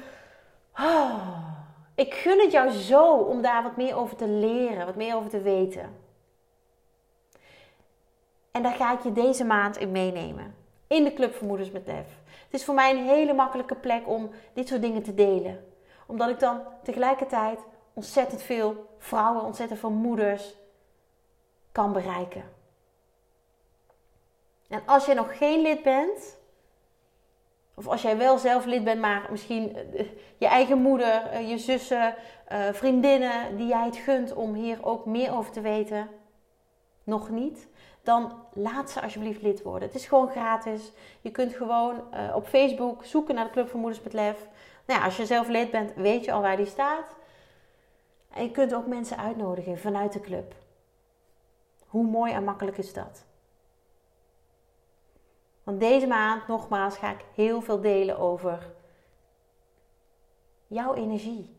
Oh, 0.74 1.38
ik 1.94 2.14
gun 2.14 2.40
het 2.40 2.52
jou 2.52 2.70
zo 2.70 3.14
om 3.14 3.42
daar 3.42 3.62
wat 3.62 3.76
meer 3.76 3.96
over 3.96 4.16
te 4.16 4.28
leren, 4.28 4.86
wat 4.86 4.96
meer 4.96 5.14
over 5.14 5.30
te 5.30 5.40
weten. 5.40 5.96
En 8.50 8.62
daar 8.62 8.74
ga 8.74 8.92
ik 8.92 9.02
je 9.02 9.12
deze 9.12 9.44
maand 9.44 9.76
in 9.76 9.90
meenemen. 9.90 10.54
In 10.86 11.04
de 11.04 11.12
Club 11.12 11.34
Vermoeders 11.34 11.70
met 11.70 11.86
Lef. 11.86 12.06
Het 12.44 12.60
is 12.60 12.64
voor 12.64 12.74
mij 12.74 12.90
een 12.90 13.06
hele 13.06 13.32
makkelijke 13.32 13.74
plek 13.74 14.08
om 14.08 14.30
dit 14.52 14.68
soort 14.68 14.82
dingen 14.82 15.02
te 15.02 15.14
delen. 15.14 15.64
Omdat 16.06 16.28
ik 16.28 16.40
dan 16.40 16.60
tegelijkertijd 16.82 17.60
ontzettend 17.92 18.42
veel 18.42 18.86
vrouwen, 18.98 19.42
ontzettend 19.42 19.80
veel 19.80 19.90
moeders 19.90 20.54
kan 21.72 21.92
bereiken. 21.92 22.60
En 24.72 24.82
als 24.86 25.06
je 25.06 25.14
nog 25.14 25.38
geen 25.38 25.62
lid 25.62 25.82
bent, 25.82 26.38
of 27.74 27.88
als 27.88 28.02
jij 28.02 28.16
wel 28.16 28.38
zelf 28.38 28.64
lid 28.64 28.84
bent, 28.84 29.00
maar 29.00 29.26
misschien 29.30 29.76
eh, 29.76 30.06
je 30.38 30.46
eigen 30.46 30.78
moeder, 30.78 31.26
eh, 31.26 31.50
je 31.50 31.58
zussen, 31.58 32.14
eh, 32.46 32.72
vriendinnen 32.72 33.56
die 33.56 33.66
jij 33.66 33.84
het 33.84 33.96
gunt 33.96 34.32
om 34.34 34.54
hier 34.54 34.84
ook 34.84 35.06
meer 35.06 35.34
over 35.34 35.52
te 35.52 35.60
weten, 35.60 36.08
nog 37.04 37.30
niet, 37.30 37.68
dan 38.02 38.32
laat 38.52 38.90
ze 38.90 39.02
alsjeblieft 39.02 39.42
lid 39.42 39.62
worden. 39.62 39.88
Het 39.88 39.96
is 39.96 40.06
gewoon 40.06 40.28
gratis. 40.28 40.92
Je 41.20 41.30
kunt 41.30 41.54
gewoon 41.54 42.02
op 42.34 42.46
Facebook 42.46 43.04
zoeken 43.04 43.34
naar 43.34 43.44
de 43.44 43.50
Club 43.50 43.68
van 43.68 43.80
Moeders 43.80 44.02
met 44.02 44.12
Lef. 44.12 44.48
Nou 44.86 45.00
ja, 45.00 45.04
als 45.04 45.16
je 45.16 45.26
zelf 45.26 45.48
lid 45.48 45.70
bent, 45.70 45.94
weet 45.94 46.24
je 46.24 46.32
al 46.32 46.40
waar 46.40 46.56
die 46.56 46.66
staat. 46.66 47.16
En 48.34 48.42
je 48.42 48.50
kunt 48.50 48.74
ook 48.74 48.86
mensen 48.86 49.18
uitnodigen 49.18 49.78
vanuit 49.78 50.12
de 50.12 50.20
club. 50.20 50.54
Hoe 51.86 52.04
mooi 52.04 52.32
en 52.32 52.44
makkelijk 52.44 52.78
is 52.78 52.92
dat? 52.92 53.24
Want 55.62 55.80
deze 55.80 56.06
maand, 56.06 56.46
nogmaals, 56.48 56.96
ga 56.96 57.10
ik 57.10 57.24
heel 57.34 57.60
veel 57.60 57.80
delen 57.80 58.18
over 58.18 58.72
jouw 60.66 60.94
energie. 60.94 61.56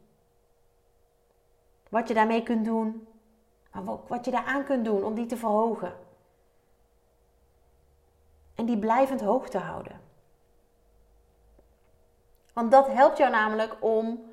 Wat 1.90 2.08
je 2.08 2.14
daarmee 2.14 2.44
kunt 2.44 2.66
doen, 2.66 3.08
maar 3.72 3.98
wat 4.08 4.26
je 4.26 4.32
daaraan 4.32 4.64
kunt 4.64 4.86
doen 4.86 5.04
om 5.04 5.14
die 5.14 5.26
te 5.26 5.38
verhogen. 5.38 5.94
En 8.56 8.66
die 8.66 8.78
blijvend 8.78 9.22
hoog 9.22 9.50
te 9.50 9.58
houden. 9.58 10.02
Want 12.54 12.72
dat 12.72 12.88
helpt 12.88 13.18
jou 13.18 13.32
namelijk 13.32 13.76
om 13.80 14.24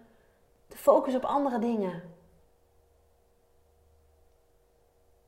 te 0.67 0.77
focussen 0.77 1.23
op 1.23 1.29
andere 1.29 1.59
dingen. 1.59 2.03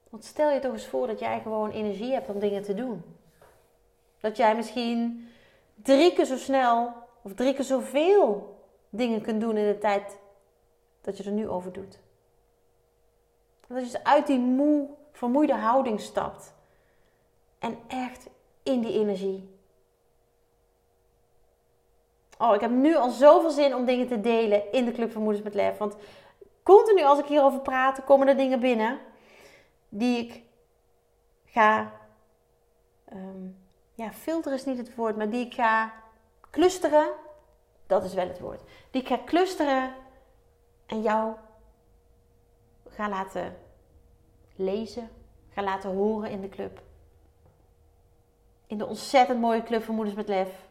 Want 0.09 0.25
stel 0.25 0.51
je 0.51 0.61
toch 0.61 0.73
eens 0.73 0.87
voor 0.87 1.07
dat 1.07 1.19
jij 1.19 1.41
gewoon 1.41 1.71
energie 1.71 2.13
hebt 2.13 2.29
om 2.29 2.39
dingen 2.39 2.63
te 2.63 2.75
doen. 2.75 3.17
Dat 4.23 4.37
jij 4.37 4.57
misschien 4.57 5.29
drie 5.75 6.13
keer 6.13 6.25
zo 6.25 6.37
snel 6.37 6.93
of 7.23 7.35
drie 7.35 7.55
keer 7.55 7.65
zoveel 7.65 8.57
dingen 8.91 9.23
kunt 9.23 9.41
doen 9.41 9.57
in 9.57 9.67
de 9.67 9.79
tijd 9.79 10.19
dat 11.01 11.17
je 11.17 11.25
er 11.25 11.33
nu 11.33 11.49
over 11.49 11.73
doet. 11.73 11.99
Dat 13.67 13.79
je 13.79 13.85
dus 13.85 14.05
uit 14.05 14.27
die 14.27 14.39
moe, 14.39 14.89
vermoeide 15.13 15.55
houding 15.55 16.01
stapt. 16.01 16.55
En 17.59 17.79
echt 17.89 18.29
in 18.63 18.81
die 18.81 18.93
energie. 18.93 19.51
Oh, 22.39 22.55
ik 22.55 22.61
heb 22.61 22.71
nu 22.71 22.97
al 22.97 23.11
zoveel 23.11 23.51
zin 23.51 23.75
om 23.75 23.85
dingen 23.85 24.07
te 24.07 24.21
delen 24.21 24.73
in 24.73 24.85
de 24.85 24.93
Club 24.93 25.13
van 25.13 25.43
met 25.43 25.55
Lef. 25.55 25.79
Want 25.79 25.97
continu 26.63 27.03
als 27.03 27.19
ik 27.19 27.27
hierover 27.27 27.61
praat, 27.61 28.05
komen 28.05 28.29
er 28.29 28.37
dingen 28.37 28.61
binnen 28.61 29.01
die 29.89 30.19
ik 30.19 30.43
ga 31.45 31.93
um, 33.13 33.62
ja, 34.03 34.13
filter 34.13 34.53
is 34.53 34.65
niet 34.65 34.79
het 34.79 34.95
woord, 34.95 35.17
maar 35.17 35.31
die 35.31 35.47
ik 35.47 35.55
ga 35.55 35.93
clusteren. 36.51 37.11
Dat 37.87 38.05
is 38.05 38.15
wel 38.15 38.29
het 38.29 38.41
woord. 38.41 38.61
Die 38.91 39.03
ik 39.03 39.09
ga 39.09 39.21
clusteren 39.25 39.95
en 40.87 41.03
jou 41.03 41.35
ga 42.89 43.09
laten 43.09 43.57
lezen, 44.57 45.11
ga 45.51 45.63
laten 45.63 45.91
horen 45.91 46.31
in 46.31 46.41
de 46.41 46.49
club. 46.49 46.83
In 48.67 48.79
de 48.79 48.87
ontzettend 48.87 49.41
mooie 49.41 49.63
club 49.63 49.85
van 49.85 49.95
Moeders 49.95 50.17
met 50.17 50.29
Lef. 50.29 50.69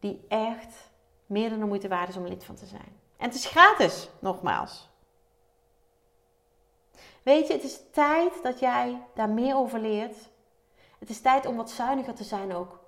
Die 0.00 0.24
echt 0.28 0.90
meer 1.26 1.50
dan 1.50 1.58
de 1.58 1.64
moeite 1.64 1.88
waard 1.88 2.08
is 2.08 2.16
om 2.16 2.26
lid 2.26 2.44
van 2.44 2.54
te 2.54 2.66
zijn. 2.66 3.00
En 3.16 3.26
het 3.26 3.34
is 3.34 3.46
gratis, 3.46 4.08
nogmaals. 4.18 4.88
Weet 7.22 7.46
je, 7.46 7.52
het 7.52 7.62
is 7.62 7.80
tijd 7.90 8.42
dat 8.42 8.58
jij 8.58 9.02
daar 9.14 9.28
meer 9.28 9.56
over 9.56 9.80
leert. 9.80 10.16
Het 11.02 11.10
is 11.10 11.20
tijd 11.20 11.46
om 11.46 11.56
wat 11.56 11.70
zuiniger 11.70 12.14
te 12.14 12.24
zijn 12.24 12.54
ook. 12.54 12.78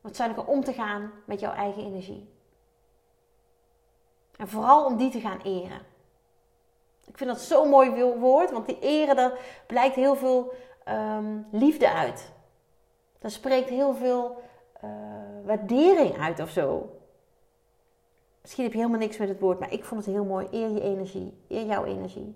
Wat 0.00 0.16
zuiniger 0.16 0.44
om 0.44 0.64
te 0.64 0.72
gaan 0.72 1.12
met 1.24 1.40
jouw 1.40 1.52
eigen 1.52 1.82
energie. 1.82 2.28
En 4.36 4.48
vooral 4.48 4.84
om 4.84 4.96
die 4.96 5.10
te 5.10 5.20
gaan 5.20 5.40
eren. 5.40 5.80
Ik 7.06 7.16
vind 7.16 7.30
dat 7.30 7.40
zo'n 7.40 7.68
mooi 7.68 8.04
woord, 8.18 8.50
want 8.50 8.66
die 8.66 8.78
eren, 8.78 9.16
daar 9.16 9.38
blijkt 9.66 9.94
heel 9.94 10.16
veel 10.16 10.52
um, 10.88 11.46
liefde 11.50 11.90
uit. 11.90 12.32
Daar 13.18 13.30
spreekt 13.30 13.68
heel 13.68 13.94
veel 13.94 14.42
uh, 14.84 14.90
waardering 15.44 16.18
uit 16.18 16.40
of 16.40 16.50
zo. 16.50 16.98
Misschien 18.40 18.64
heb 18.64 18.72
je 18.72 18.78
helemaal 18.78 19.00
niks 19.00 19.16
met 19.16 19.28
het 19.28 19.40
woord, 19.40 19.58
maar 19.58 19.72
ik 19.72 19.84
vond 19.84 20.04
het 20.04 20.14
heel 20.14 20.24
mooi. 20.24 20.48
Eer 20.50 20.70
je 20.70 20.80
energie, 20.80 21.34
eer 21.48 21.64
jouw 21.64 21.84
energie. 21.84 22.34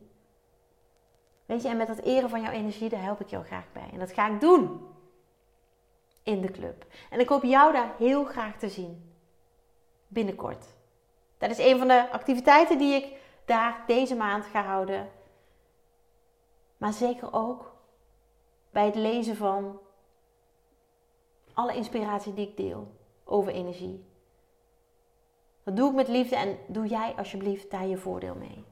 Weet 1.47 1.63
je, 1.63 1.69
en 1.69 1.77
met 1.77 1.87
dat 1.87 1.99
eren 1.99 2.31
van 2.31 2.43
jouw 2.43 2.53
energie, 2.53 2.89
daar 2.89 3.03
help 3.03 3.21
ik 3.21 3.29
jou 3.29 3.45
graag 3.45 3.73
bij. 3.73 3.89
En 3.93 3.99
dat 3.99 4.13
ga 4.13 4.29
ik 4.29 4.41
doen 4.41 4.89
in 6.23 6.41
de 6.41 6.51
club. 6.51 6.87
En 7.11 7.21
ik 7.21 7.29
hoop 7.29 7.43
jou 7.43 7.73
daar 7.73 7.95
heel 7.99 8.25
graag 8.25 8.57
te 8.57 8.69
zien. 8.69 9.13
Binnenkort. 10.09 10.67
Dat 11.39 11.51
is 11.51 11.59
een 11.59 11.79
van 11.79 11.89
de 11.89 12.11
activiteiten 12.11 12.79
die 12.79 12.95
ik 12.95 13.17
daar 13.45 13.85
deze 13.87 14.15
maand 14.15 14.45
ga 14.47 14.63
houden. 14.63 15.11
Maar 16.77 16.93
zeker 16.93 17.33
ook 17.33 17.73
bij 18.71 18.85
het 18.85 18.95
lezen 18.95 19.37
van 19.37 19.79
alle 21.53 21.75
inspiratie 21.75 22.35
die 22.35 22.49
ik 22.49 22.57
deel 22.57 22.93
over 23.25 23.53
energie. 23.53 24.05
Dat 25.63 25.77
doe 25.77 25.89
ik 25.89 25.95
met 25.95 26.09
liefde 26.09 26.37
en 26.37 26.59
doe 26.67 26.87
jij 26.87 27.15
alsjeblieft 27.17 27.71
daar 27.71 27.87
je 27.87 27.97
voordeel 27.97 28.35
mee. 28.35 28.65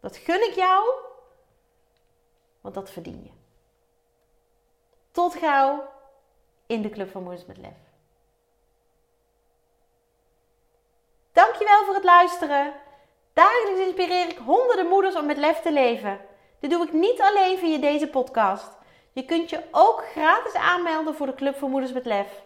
Dat 0.00 0.16
gun 0.16 0.48
ik 0.48 0.54
jou 0.54 0.84
want 2.64 2.74
dat 2.74 2.90
verdien 2.90 3.20
je. 3.24 3.30
Tot 5.10 5.34
gauw 5.34 5.88
in 6.66 6.82
de 6.82 6.90
Club 6.90 7.10
van 7.10 7.22
Moeders 7.22 7.46
met 7.46 7.56
Lef. 7.56 7.76
Dankjewel 11.32 11.84
voor 11.84 11.94
het 11.94 12.04
luisteren. 12.04 12.72
Dagelijks 13.32 13.80
inspireer 13.80 14.28
ik 14.28 14.38
honderden 14.38 14.86
moeders 14.86 15.16
om 15.16 15.26
met 15.26 15.36
lef 15.36 15.60
te 15.60 15.72
leven. 15.72 16.20
Dit 16.60 16.70
doe 16.70 16.84
ik 16.84 16.92
niet 16.92 17.20
alleen 17.20 17.58
via 17.58 17.78
deze 17.78 18.08
podcast. 18.08 18.68
Je 19.12 19.24
kunt 19.24 19.50
je 19.50 19.62
ook 19.70 20.04
gratis 20.10 20.54
aanmelden 20.54 21.14
voor 21.14 21.26
de 21.26 21.34
Club 21.34 21.56
van 21.56 21.70
Moeders 21.70 21.92
met 21.92 22.04
Lef. 22.04 22.42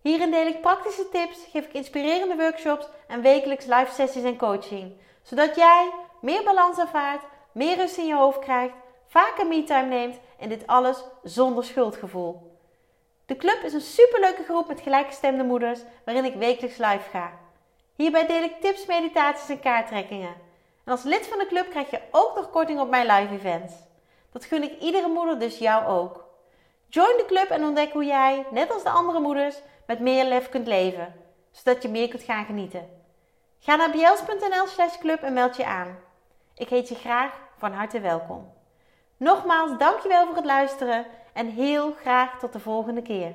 Hierin 0.00 0.30
deel 0.30 0.46
ik 0.46 0.60
praktische 0.60 1.08
tips, 1.08 1.38
geef 1.50 1.64
ik 1.64 1.72
inspirerende 1.72 2.36
workshops 2.36 2.88
en 3.08 3.22
wekelijks 3.22 3.64
live 3.64 3.92
sessies 3.92 4.24
en 4.24 4.36
coaching. 4.36 4.96
Zodat 5.22 5.56
jij 5.56 5.92
meer 6.20 6.44
balans 6.44 6.78
ervaart, 6.78 7.24
meer 7.52 7.76
rust 7.76 7.98
in 7.98 8.06
je 8.06 8.14
hoofd 8.14 8.38
krijgt, 8.38 8.74
vaker 9.12 9.46
me-time 9.46 9.88
neemt 9.88 10.20
en 10.38 10.48
dit 10.48 10.66
alles 10.66 11.04
zonder 11.22 11.64
schuldgevoel. 11.64 12.58
De 13.26 13.36
club 13.36 13.62
is 13.62 13.72
een 13.72 13.80
superleuke 13.80 14.44
groep 14.44 14.68
met 14.68 14.80
gelijkgestemde 14.80 15.44
moeders 15.44 15.80
waarin 16.04 16.24
ik 16.24 16.34
wekelijks 16.34 16.76
live 16.76 17.10
ga. 17.10 17.32
Hierbij 17.94 18.26
deel 18.26 18.42
ik 18.42 18.60
tips, 18.60 18.86
meditaties 18.86 19.48
en 19.48 19.60
kaarttrekkingen. 19.60 20.34
En 20.84 20.92
als 20.92 21.02
lid 21.02 21.26
van 21.26 21.38
de 21.38 21.46
club 21.46 21.70
krijg 21.70 21.90
je 21.90 22.00
ook 22.10 22.34
nog 22.36 22.50
korting 22.50 22.80
op 22.80 22.90
mijn 22.90 23.06
live 23.06 23.34
events. 23.34 23.74
Dat 24.32 24.44
gun 24.44 24.62
ik 24.62 24.80
iedere 24.80 25.08
moeder, 25.08 25.38
dus 25.38 25.58
jou 25.58 25.86
ook. 25.86 26.24
Join 26.88 27.16
de 27.16 27.24
club 27.26 27.48
en 27.48 27.64
ontdek 27.64 27.92
hoe 27.92 28.04
jij, 28.04 28.46
net 28.50 28.72
als 28.72 28.82
de 28.82 28.90
andere 28.90 29.20
moeders, 29.20 29.56
met 29.86 30.00
meer 30.00 30.24
lef 30.24 30.48
kunt 30.48 30.66
leven, 30.66 31.14
zodat 31.50 31.82
je 31.82 31.88
meer 31.88 32.08
kunt 32.08 32.22
gaan 32.22 32.44
genieten. 32.44 32.88
Ga 33.58 33.76
naar 33.76 33.90
bjels.nl 33.90 34.66
slash 34.66 34.98
club 34.98 35.22
en 35.22 35.32
meld 35.32 35.56
je 35.56 35.66
aan. 35.66 35.98
Ik 36.54 36.68
heet 36.68 36.88
je 36.88 36.94
graag 36.94 37.32
van 37.58 37.72
harte 37.72 38.00
welkom. 38.00 38.60
Nogmaals, 39.22 39.78
dankjewel 39.78 40.26
voor 40.26 40.36
het 40.36 40.44
luisteren 40.44 41.06
en 41.32 41.46
heel 41.46 41.92
graag 42.00 42.38
tot 42.38 42.52
de 42.52 42.60
volgende 42.60 43.02
keer. 43.02 43.34